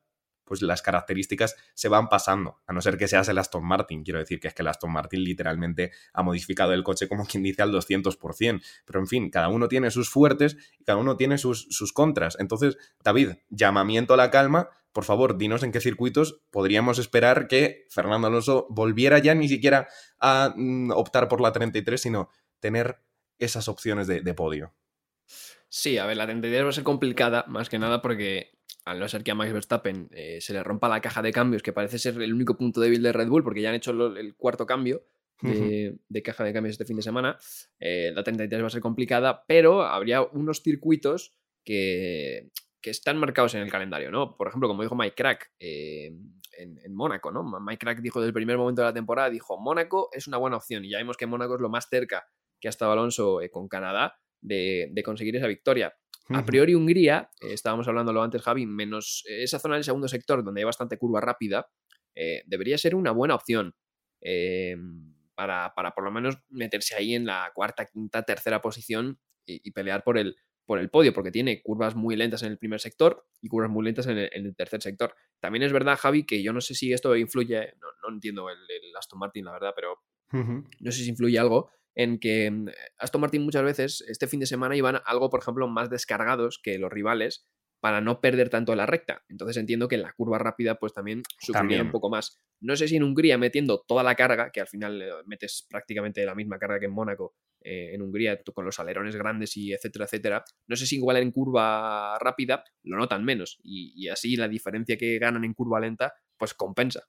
[0.50, 4.04] pues las características se van pasando, a no ser que seas el Aston Martin.
[4.04, 7.44] Quiero decir que es que el Aston Martin literalmente ha modificado el coche como quien
[7.44, 8.62] dice al 200%.
[8.84, 12.36] Pero en fin, cada uno tiene sus fuertes y cada uno tiene sus, sus contras.
[12.40, 17.86] Entonces, David, llamamiento a la calma, por favor, dinos en qué circuitos podríamos esperar que
[17.90, 19.88] Fernando Alonso volviera ya ni siquiera
[20.20, 22.30] a mm, optar por la 33, sino
[22.60, 22.98] tener
[23.38, 24.74] esas opciones de, podio.
[25.70, 28.52] Sí, a ver, la 33 va a ser complicada, más que nada porque
[28.86, 31.64] al no ser que a Max Verstappen eh, se le rompa la caja de cambios,
[31.64, 34.36] que parece ser el único punto débil de Red Bull, porque ya han hecho el
[34.36, 35.06] cuarto cambio
[35.42, 37.38] de, caja de cambios este fin de semana,
[37.80, 41.34] eh, la 33 va a ser complicada, pero habría unos circuitos
[41.64, 44.38] que, que están marcados en el calendario, ¿no?
[44.38, 46.12] Por ejemplo, como dijo Mike Crack eh,
[46.58, 47.44] en, Mónaco, ¿no?
[47.60, 50.58] Mike Crack dijo desde el primer momento de la temporada, dijo, Mónaco es una buena
[50.58, 52.28] opción y ya vemos que Mónaco es lo más cerca
[52.60, 55.94] que ha estado Alonso eh, con Canadá de, conseguir esa victoria.
[56.30, 60.62] A priori Hungría, eh, estábamos hablándolo antes Javi, menos esa zona del segundo sector donde
[60.62, 61.70] hay bastante curva rápida,
[62.46, 63.76] debería ser una buena opción.
[65.36, 70.04] Para, para, por lo menos meterse ahí en la cuarta, quinta, tercera posición y pelear
[70.04, 70.36] por el,
[70.70, 73.84] por el podio, porque tiene curvas muy lentas en el primer sector y curvas muy
[73.84, 75.16] lentas en el, tercer sector.
[75.40, 78.56] También es verdad, Javi, que yo no sé si esto influye, no, entiendo el,
[78.96, 80.00] Aston Martin, la verdad, pero
[80.32, 82.68] no sé si influye algo en que mm,
[83.00, 86.78] Aston Martin muchas veces este fin de semana iban algo, por ejemplo, más descargados que
[86.78, 87.48] los rivales
[87.80, 89.24] para no perder tanto la recta.
[89.30, 92.40] Entonces entiendo que en la curva rápida pues también sufriría un poco más.
[92.60, 96.26] No sé si en Hungría metiendo toda la carga, que al final eh, metes prácticamente
[96.26, 100.06] la misma carga que en Mónaco, eh, en Hungría, con los alerones grandes y etcétera,
[100.06, 104.98] etcétera, no sé si igual en curva rápida lo notan menos y, así la diferencia
[104.98, 107.04] que ganan en curva lenta pues compensa.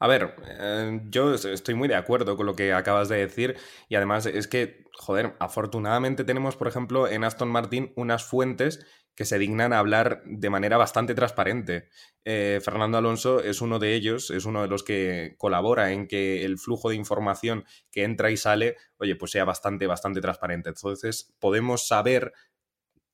[0.00, 3.56] A ver, eh, yo estoy muy de acuerdo con lo que acabas de decir
[3.88, 8.86] y además es que, joder, afortunadamente tenemos, por ejemplo, en Aston Martin unas fuentes
[9.18, 11.88] que se dignan a hablar de manera bastante transparente.
[12.24, 16.44] Eh, Fernando Alonso es uno de ellos, es uno de los que colabora en que
[16.44, 20.68] el flujo de información que entra y sale, oye, pues sea bastante, bastante transparente.
[20.68, 22.32] Entonces, podemos saber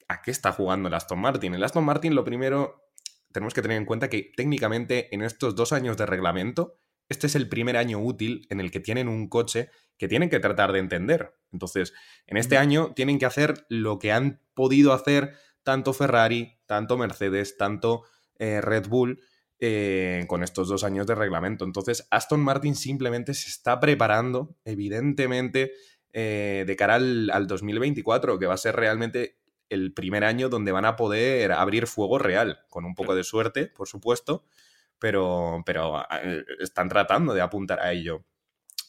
[0.06, 1.54] a qué está jugando el Aston Martin.
[1.54, 2.84] El Aston Martin, lo primero,
[3.32, 7.34] tenemos que tener en cuenta que técnicamente en estos dos años de reglamento, este es
[7.34, 10.80] el primer año útil en el que tienen un coche que tienen que tratar de
[10.80, 11.34] entender.
[11.50, 11.94] Entonces,
[12.26, 15.32] en este año tienen que hacer lo que han podido hacer
[15.64, 18.04] tanto Ferrari, tanto Mercedes, tanto
[18.38, 19.20] eh, Red Bull
[19.58, 21.64] eh, con estos dos años de reglamento.
[21.64, 25.72] Entonces, Aston Martin simplemente se está preparando, evidentemente,
[26.12, 29.38] eh, de cara al, 2024, que va a ser realmente
[29.68, 33.66] el primer año donde van a poder abrir fuego real, con un poco de suerte,
[33.66, 34.44] por supuesto,
[34.98, 36.04] pero, pero
[36.60, 38.24] están tratando de apuntar a ello.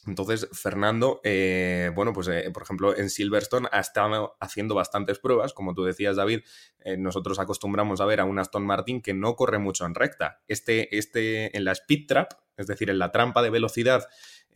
[0.06, 5.52] Entonces, Fernando, eh, bueno, pues eh, por ejemplo, en Silverstone ha estado haciendo bastantes pruebas.
[5.52, 6.40] Como tú decías, David,
[6.80, 10.42] eh, nosotros acostumbramos a ver a un Aston Martin que no corre mucho en recta.
[10.48, 14.06] Este, este en la speed trap, es decir, en la trampa de velocidad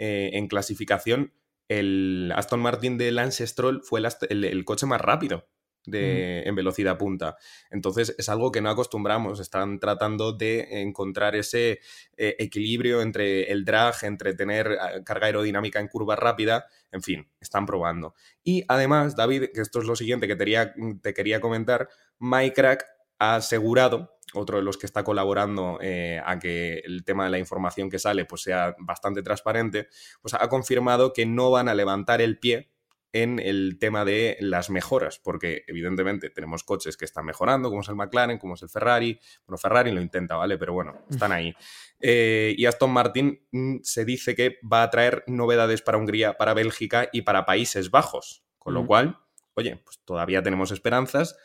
[0.02, 1.34] en clasificación,
[1.68, 5.46] el Aston Martin de Lance Stroll fue el coche más rápido
[5.86, 7.36] de, en velocidad punta.
[7.70, 11.80] Entonces es algo que no acostumbramos, están tratando de encontrar ese
[12.16, 17.28] eh, equilibrio entre el drag, entre tener eh, carga aerodinámica en curva rápida, en fin,
[17.40, 18.14] están probando.
[18.42, 20.72] Y además, David, que esto es lo siguiente que te,
[21.02, 22.84] te quería comentar, MyCrack
[23.18, 27.38] ha asegurado otro de los que está colaborando eh, a que el tema de la
[27.38, 29.88] información que sale pues sea bastante transparente,
[30.22, 32.69] pues ha confirmado que no van a levantar el pie
[33.12, 37.88] en el tema de las mejoras, porque evidentemente tenemos coches que están mejorando, como es
[37.88, 39.18] el McLaren, como es el Ferrari.
[39.46, 40.58] Bueno, Ferrari lo intenta, ¿vale?
[40.58, 41.54] Pero bueno, están ahí.
[42.00, 46.54] Eh, y Aston Martin mm, se dice que va a traer novedades para Hungría, para
[46.54, 48.44] Bélgica y para Países Bajos.
[48.58, 49.18] Con lo cual,
[49.54, 51.36] oye, pues todavía tenemos esperanzas.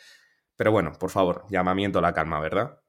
[0.56, 2.80] Pero bueno, por favor, llamamiento a la calma, ¿verdad?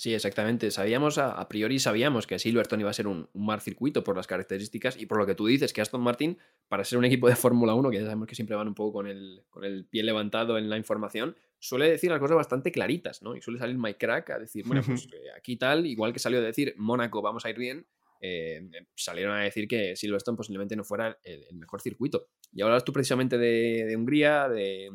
[0.00, 0.70] Sí, exactamente.
[0.70, 4.98] Sabíamos, a, priori sabíamos que Silverstone iba a ser un, mar circuito por las características
[4.98, 6.38] y por lo que tú dices, que Aston Martin,
[6.68, 8.94] para ser un equipo de Fórmula 1, que ya sabemos que siempre van un poco
[8.94, 13.20] con el, con el pie levantado en la información, suele decir las cosas bastante claritas,
[13.20, 13.36] ¿no?
[13.36, 16.38] Y suele salir Mike Crack a decir, bueno, pues eh, aquí tal, igual que salió
[16.38, 17.86] a decir Mónaco vamos a ir bien,
[18.22, 22.28] eh, salieron a decir que Silverstone posiblemente no fuera el, mejor circuito.
[22.54, 24.88] Y hablabas tú precisamente de, Hungría, de,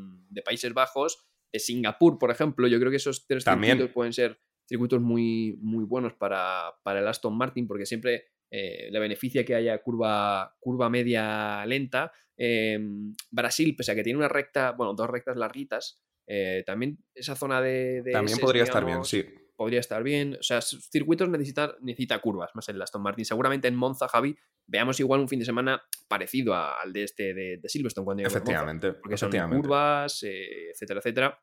[0.43, 2.67] Países Bajos, de Singapur, por ejemplo.
[2.67, 7.37] Yo creo que esos tres circuitos pueden ser circuitos muy, muy buenos para, el Aston
[7.37, 12.11] Martin porque siempre eh, le beneficia que haya curva, curva media lenta.
[12.37, 17.35] Em, Brasil, pese a que tiene una recta, bueno, dos rectas larguitas, eh, también esa
[17.35, 18.03] zona de...
[18.11, 19.23] también podría estar bien, sí.
[19.55, 20.35] Podría estar bien.
[20.37, 23.23] O sea, circuitos necesitan necesita curvas más el Aston Martin.
[23.23, 24.35] Seguramente en Monza, Javi,
[24.67, 28.91] veamos igual un fin de semana parecido al de este de, Silverstone cuando Efectivamente.
[28.93, 31.39] porque son curvas, eh, etcétera, etcétera.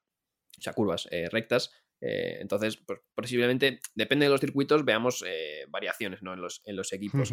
[0.59, 1.73] O sea, curvas rectas
[2.03, 6.35] eh, entonces, pues, posiblemente, depende de los circuitos, veamos eh, variaciones ¿no?
[6.35, 7.33] en, los, en los equipos.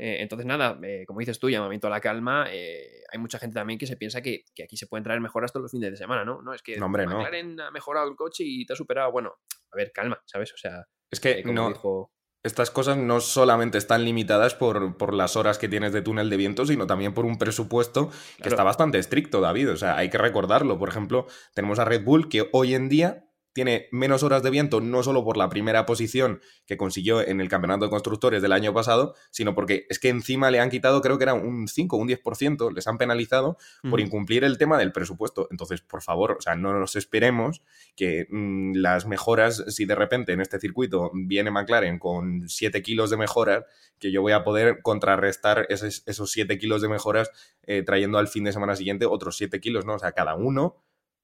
[0.00, 0.78] Eh, entonces, nada,
[1.08, 2.44] como dices tú, llamamiento a la calma.
[2.44, 5.72] hay mucha gente también que se piensa que, aquí se pueden traer mejoras todos los
[5.72, 6.40] fines de semana, ¿no?
[6.40, 9.10] No, es que no, hombre, McLaren ha mejorado el coche y te ha superado.
[9.10, 9.34] Bueno,
[9.72, 10.54] a ver, calma, ¿sabes?
[10.54, 12.12] O sea, es que eh, no, dijo...
[12.44, 16.36] estas cosas no solamente están limitadas por, por, las horas que tienes de túnel de
[16.36, 18.50] viento, sino también por un presupuesto que Claro.
[18.50, 19.72] está bastante estricto, David.
[19.72, 20.78] O sea, hay que recordarlo.
[20.78, 23.27] Por ejemplo, tenemos a Red Bull que hoy en día
[23.58, 27.48] tiene menos horas de viento, no solo por la primera posición que consiguió en el
[27.48, 31.18] campeonato de constructores del año pasado, sino porque es que encima le han quitado, creo
[31.18, 33.58] que era un 5 o un 10%, les han penalizado
[33.90, 35.48] por incumplir el tema del presupuesto.
[35.50, 37.60] Entonces, por favor, o sea, no nos esperemos
[37.96, 43.10] que mm, las mejoras, si de repente en este circuito viene McLaren con 7 kilos
[43.10, 43.64] de mejoras,
[43.98, 47.28] que yo voy a poder contrarrestar esos, esos 7 kilos de mejoras
[47.64, 49.94] eh, trayendo al fin de semana siguiente otros 7 kilos, ¿no?
[49.94, 50.76] O sea, cada uno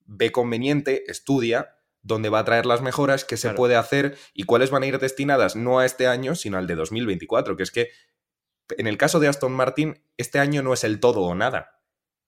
[0.07, 3.57] ve conveniente, estudia dónde va a traer las mejoras, qué se Claro.
[3.57, 6.77] puede hacer y cuáles van a ir destinadas no a este año, sino al de
[6.77, 7.89] 2024, que es que
[8.79, 11.81] en el caso de Aston Martin, este año no es el todo o nada.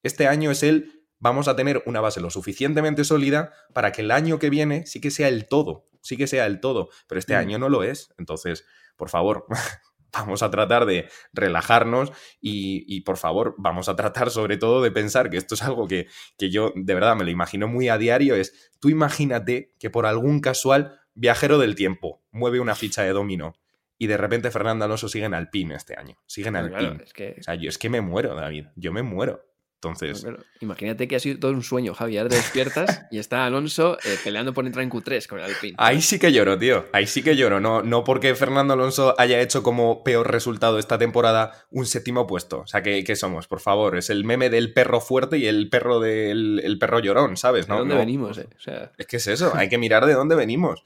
[0.02, 4.10] Este año es el vamos a tener una base lo suficientemente sólida para que el
[4.10, 7.34] año que viene sí que sea el todo, sí que sea el todo, pero este
[7.34, 7.38] Mm.
[7.38, 8.12] año no lo es.
[8.18, 8.66] Entonces,
[8.96, 9.46] por favor,
[10.18, 14.90] vamos a tratar de relajarnos y, y, por favor, vamos a tratar sobre todo de
[14.90, 16.06] pensar que esto es algo que,
[16.38, 20.06] que yo de verdad me lo imagino muy a diario, es tú imagínate que por
[20.06, 23.54] algún casual viajero del tiempo mueve una ficha de dominó
[23.98, 26.78] y de repente Fernando Alonso sigue en Alpine este año, sigue en Alpine.
[26.78, 29.42] claro, es que, O sea, yo es que me muero, David, yo me muero.
[29.88, 30.26] Entonces,
[30.60, 32.18] imagínate que ha sido todo un sueño, Javi.
[32.18, 35.74] Ahora te despiertas y está Alonso eh, peleando por entrar en Q3 con el Alpine.
[35.78, 36.86] Ahí sí que lloro, tío.
[36.92, 37.60] Ahí sí que lloro.
[37.60, 42.60] No, no porque Fernando Alonso haya hecho como peor resultado esta temporada un séptimo puesto.
[42.60, 43.46] O sea, ¿qué, qué somos?
[43.48, 47.36] Por favor, es el meme del perro fuerte y el perro del el perro llorón,
[47.36, 47.66] ¿sabes?
[47.66, 47.78] ¿De ¿No?
[47.80, 48.38] dónde No, venimos?
[48.38, 48.48] eh?
[48.56, 50.82] O sea, Es que es eso, hay que mirar de dónde venimos.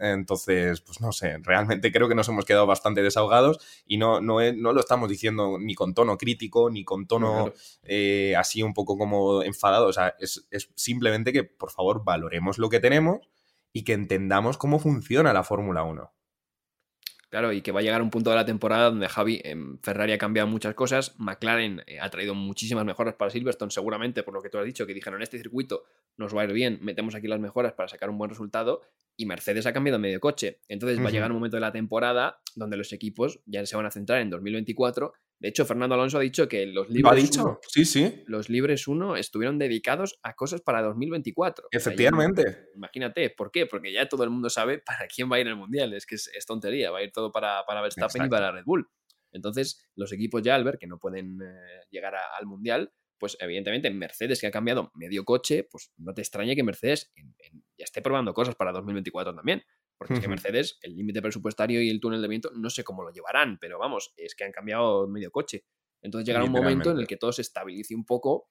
[0.00, 4.38] Entonces, pues no sé, realmente creo que nos hemos quedado bastante desahogados y no, no,
[4.52, 7.54] no lo estamos diciendo ni con tono crítico, ni con tono claro.
[7.84, 9.86] eh, así un poco como enfadado.
[9.86, 13.18] O sea, es, es simplemente que, por favor, valoremos lo que tenemos
[13.72, 16.10] y que entendamos cómo funciona la Fórmula 1.
[17.30, 20.12] Claro, y que va a llegar un punto de la temporada donde Javi, en Ferrari
[20.12, 24.42] ha cambiado muchas cosas, McLaren eh, ha traído muchísimas mejoras para Silverstone, seguramente por lo
[24.42, 25.84] que tú has dicho, que dijeron, este circuito
[26.16, 28.82] nos va a ir bien, metemos aquí las mejoras para sacar un buen resultado,
[29.20, 30.60] y Mercedes ha cambiado medio coche.
[30.66, 33.84] Entonces va a llegar un momento de la temporada donde los equipos ya se van
[33.84, 35.12] a centrar en 2024.
[35.38, 37.42] De hecho, Fernando Alonso ha dicho que los ¿Lo ha libres, dicho?
[37.42, 41.66] uno, Sí, sí, los libres 1 estuvieron dedicados a cosas para 2024.
[41.66, 42.68] O sea, ya- efectivamente.
[42.74, 43.66] Imagínate, ¿por qué?
[43.66, 45.92] Porque ya todo el mundo sabe para quién va a ir el Mundial.
[45.92, 48.64] Es que es, es tontería, va a ir todo para, para Verstappen y para Red
[48.64, 48.88] Bull.
[49.32, 52.90] Entonces, los equipos ya, al ver que no pueden eh, llegar a- al Mundial,
[53.20, 57.36] pues evidentemente Mercedes, que ha cambiado medio coche, pues no te extrañe que Mercedes en-
[57.38, 59.62] en- ya esté probando cosas para 2024 también.
[59.98, 60.28] Porque es que.
[60.28, 63.78] Mercedes, el límite presupuestario y el túnel de viento, no sé cómo lo llevarán, pero
[63.78, 65.66] vamos, es que han cambiado medio coche.
[66.02, 68.48] Entonces llegará un momento en el que todo se estabilice un poco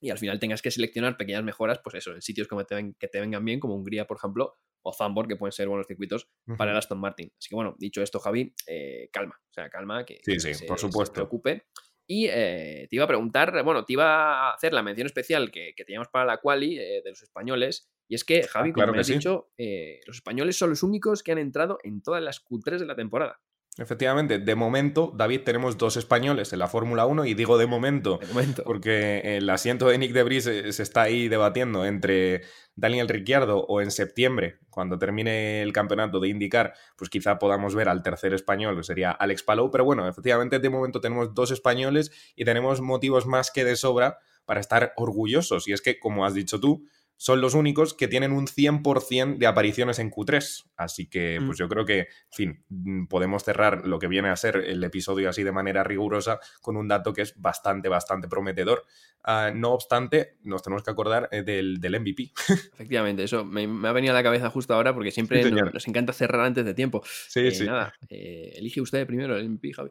[0.00, 2.96] y al final tengas que seleccionar pequeñas mejoras, pues eso, en sitios como te ven-
[2.98, 6.30] que te vengan bien, como Hungría, por ejemplo, o Zandvoort, que pueden ser buenos circuitos
[6.56, 6.76] para el.
[6.78, 7.30] Aston Martin.
[7.38, 10.54] Así que bueno, dicho esto, Javi, eh, calma, o sea, calma, que, Sí, que sí,
[10.54, 11.12] se, por se supuesto.
[11.14, 11.66] preocupe.
[12.06, 15.74] Y eh, te iba a preguntar, bueno, te iba a hacer la mención especial que,
[15.76, 17.90] que teníamos para la quali eh, de los españoles.
[18.08, 19.14] Y es que, Javi, como claro me has sí.
[19.14, 22.86] dicho, eh, los españoles son los únicos que han entrado en todas las Q3 de
[22.86, 23.40] la temporada.
[23.78, 28.16] Efectivamente, de momento, David, tenemos dos españoles en la Fórmula 1 y digo de momento
[28.18, 28.64] De momento.
[28.64, 32.42] porque el asiento de Nick de Vries eh, se está ahí debatiendo entre
[32.74, 37.90] Daniel Ricciardo o en septiembre, cuando termine el campeonato de indicar, pues quizá podamos ver
[37.90, 42.12] al tercer español, que sería Alex Palou, pero bueno, efectivamente de momento tenemos dos españoles
[42.34, 45.68] y tenemos motivos más que de sobra para estar orgullosos.
[45.68, 46.86] Y es que, como has dicho tú,
[47.18, 50.64] son los únicos que tienen un 100% de apariciones en Q3.
[50.76, 51.46] Así que, Mm.
[51.46, 54.82] pues yo creo que, en fin, mm, podemos cerrar lo que viene a ser el
[54.84, 58.84] episodio así de manera rigurosa con un dato que es bastante, bastante prometedor.
[59.24, 62.32] Ah, no obstante, nos tenemos que acordar eh, del, del MVP.
[62.74, 65.58] Efectivamente, eso me, me ha venido a la cabeza justo ahora porque siempre Sí, nos,
[65.58, 65.74] señor.
[65.74, 67.02] nos encanta cerrar antes de tiempo.
[67.28, 67.64] Sí, Eh, sí.
[67.64, 69.90] Nada, eh, elige usted primero el MVP, Javi.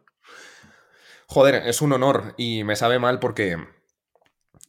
[1.28, 3.58] Joder, es un honor y me sabe mal porque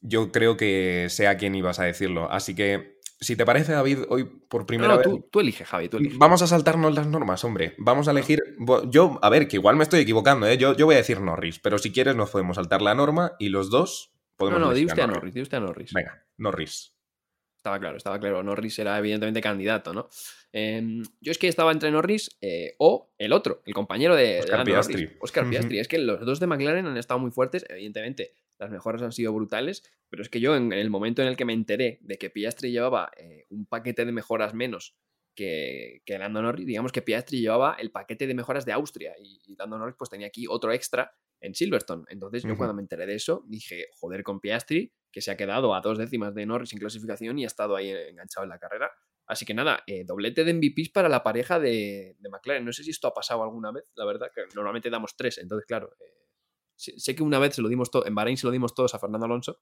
[0.06, 2.30] yo creo que sé a quién ibas a decirlo.
[2.30, 5.06] Así que, si te parece, David, hoy por No, primera no, vez...
[5.08, 5.98] tú, tú elige, Javi, tú.
[6.16, 7.74] Vamos a saltarnos las normas, hombre.
[7.78, 8.40] Vamos a elegir.
[8.88, 10.58] Yo, a ver, que igual me estoy equivocando, ¿eh?
[10.58, 13.48] Yo, yo voy a decir Norris, pero si quieres nos podemos saltar la norma y
[13.48, 14.60] los dos No, podemos.
[14.60, 15.92] no, di elegir usted a Norris, di usted a Norris.
[15.92, 16.95] Venga, Norris.
[17.66, 18.44] Estaba claro, estaba claro.
[18.44, 20.08] Norris era evidentemente candidato, ¿no?
[20.52, 24.46] Em, yo es que estaba entre Norris eh, o el otro, el compañero de, Oscar
[24.46, 25.18] de Lando Norris, Piastri.
[25.20, 25.50] Oscar.
[25.50, 25.78] Piastri.
[25.80, 27.66] Es que los dos de McLaren han estado muy fuertes.
[27.68, 31.36] Evidentemente, las mejoras han sido brutales, pero es que yo en el momento en el
[31.36, 34.94] que me enteré de que Piastri llevaba eh, un paquete de mejoras menos
[35.34, 39.40] que, que Lando Norris, digamos que Piastri llevaba el paquete de mejoras de Austria y,
[39.44, 42.04] y Lando Norris pues tenía aquí otro extra en Silverstone.
[42.10, 45.74] Entonces yo cuando me enteré de eso dije, joder con Piastri, que se ha quedado
[45.74, 48.90] a dos décimas de Norris en clasificación y ha estado ahí enganchado en la carrera.
[49.26, 52.66] Así que nada, eh, doblete de MVPs para la pareja de, de, McLaren.
[52.66, 55.64] No sé si esto ha pasado alguna vez, la verdad, que normalmente damos tres, entonces
[55.66, 55.90] claro.
[55.98, 58.94] Eh, sé, que una vez se lo dimos todo, en Bahrein se lo dimos todos
[58.94, 59.58] a Fernando Alonso,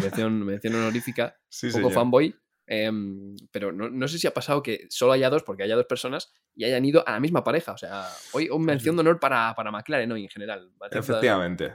[0.00, 2.34] mención, mención honorífica, un poco fanboy,
[2.66, 6.32] Em, pero no, sé si ha pasado que solo haya dos, porque haya dos personas,
[6.54, 7.72] y hayan ido a la misma pareja.
[7.72, 10.70] O sea, hoy un mención de honor para, para McLaren hoy en general.
[10.90, 11.74] Efectivamente.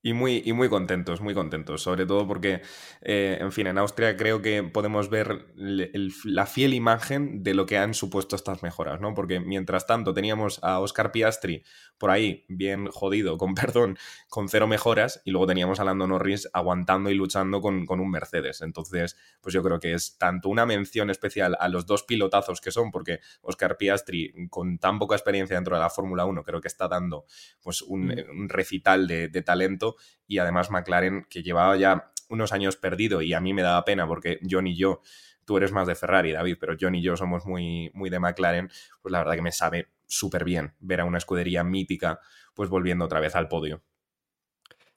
[0.00, 2.62] Y muy, y muy contentos, muy contentos, sobre todo porque,
[3.00, 7.78] eh, en fin, en Austria creo que podemos ver la fiel imagen de lo que
[7.78, 9.12] han supuesto estas mejoras, ¿no?
[9.14, 11.64] Porque mientras tanto teníamos a Oscar Piastri
[11.98, 16.48] por ahí, bien jodido, con perdón, con cero mejoras, y luego teníamos a Lando Norris
[16.52, 18.60] aguantando y luchando con, con un Mercedes.
[18.60, 22.70] Entonces, pues yo creo que es tanto una mención especial a los dos pilotazos que
[22.70, 26.68] son, porque Oscar Piastri, con tan poca experiencia dentro de la Fórmula 1, creo que
[26.68, 27.24] está dando
[27.60, 28.30] pues un, mm.
[28.30, 29.96] un recital de, de talento
[30.26, 34.06] y además McLaren que llevaba ya unos años perdido y a mí me daba pena
[34.06, 35.00] porque John y yo,
[35.44, 38.70] tú eres más de Ferrari, David, pero John y yo somos muy, muy de McLaren,
[39.00, 42.20] pues la verdad que me sabe súper bien ver a una escudería mítica
[42.54, 43.82] pues volviendo otra vez al podio.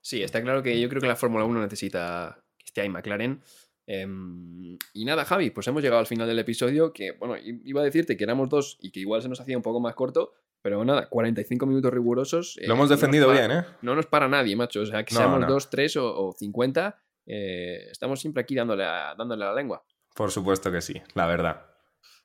[0.01, 3.41] Sí, está claro que yo creo que la Fórmula 1 necesita que esté ahí McLaren.
[3.85, 7.83] Em, y nada, Javi, pues hemos llegado al final del episodio, que bueno, iba a
[7.83, 10.85] decirte que éramos dos y que igual se nos hacía un poco más corto, pero
[10.85, 12.59] nada, 45 minutos rigurosos.
[12.65, 13.65] Lo hemos eh, defendido bien, ¿eh?
[13.81, 14.81] No nos para nadie, macho.
[14.81, 19.43] O sea, que seamos 2, 3 o, 50, eh, estamos siempre aquí dándole a, dándole
[19.43, 19.83] la lengua.
[20.15, 21.65] Por supuesto que sí, la verdad.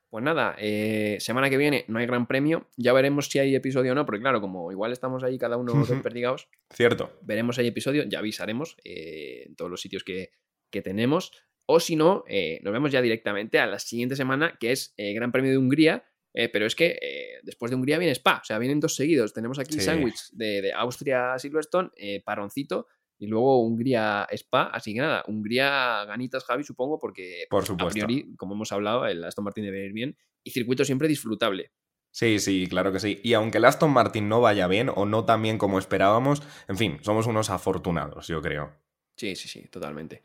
[0.09, 2.69] Pues nada, eh, semana que viene no hay gran premio.
[2.77, 5.73] Ya veremos si hay episodio o no, porque claro, como igual estamos ahí cada uno
[5.89, 6.47] desperdigados.
[6.71, 7.17] Cierto.
[7.21, 10.31] Veremos si hay episodio, ya avisaremos en todos los sitios que,
[10.69, 11.31] que tenemos.
[11.65, 12.23] O si no,
[12.61, 16.05] nos vemos ya directamente a la siguiente semana, que es Gran Premio de Hungría,
[16.39, 19.33] eh, pero es que eh, después de Hungría viene Spa, o sea, vienen dos seguidos.
[19.33, 22.85] Tenemos aquí el sándwich de, Austria Silverstone, eh, paroncito,
[23.17, 24.65] y luego Hungría Spa.
[24.65, 27.87] Así que nada, Hungría ganitas, Javi, supongo, porque Por supuesto.
[27.87, 31.71] a priori, como hemos hablado, el Aston Martin debe ir bien y circuito siempre disfrutable.
[32.11, 33.19] Sí, sí, claro que sí.
[33.23, 36.77] Y aunque el Aston Martin no vaya bien o no tan bien como esperábamos, en
[36.77, 38.75] fin, somos unos afortunados, yo creo.
[39.17, 40.21] Sí, sí, sí, totalmente.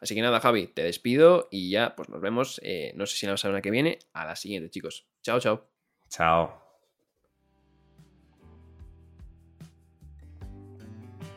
[0.00, 3.26] Así que nada, Javi, te despido y ya, pues nos vemos, eh, no sé si
[3.26, 5.06] la semana que viene, a la siguiente, chicos.
[5.22, 5.66] Chao, chao.
[6.10, 6.62] Chao.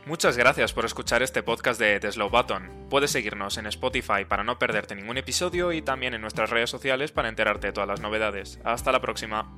[0.05, 2.87] Muchas gracias por escuchar este podcast de The Slow Button.
[2.89, 7.11] Puedes seguirnos en Spotify para no perderte ningún episodio y también en nuestras redes sociales
[7.11, 8.59] para enterarte de todas las novedades.
[8.63, 9.53] Hasta la próxima.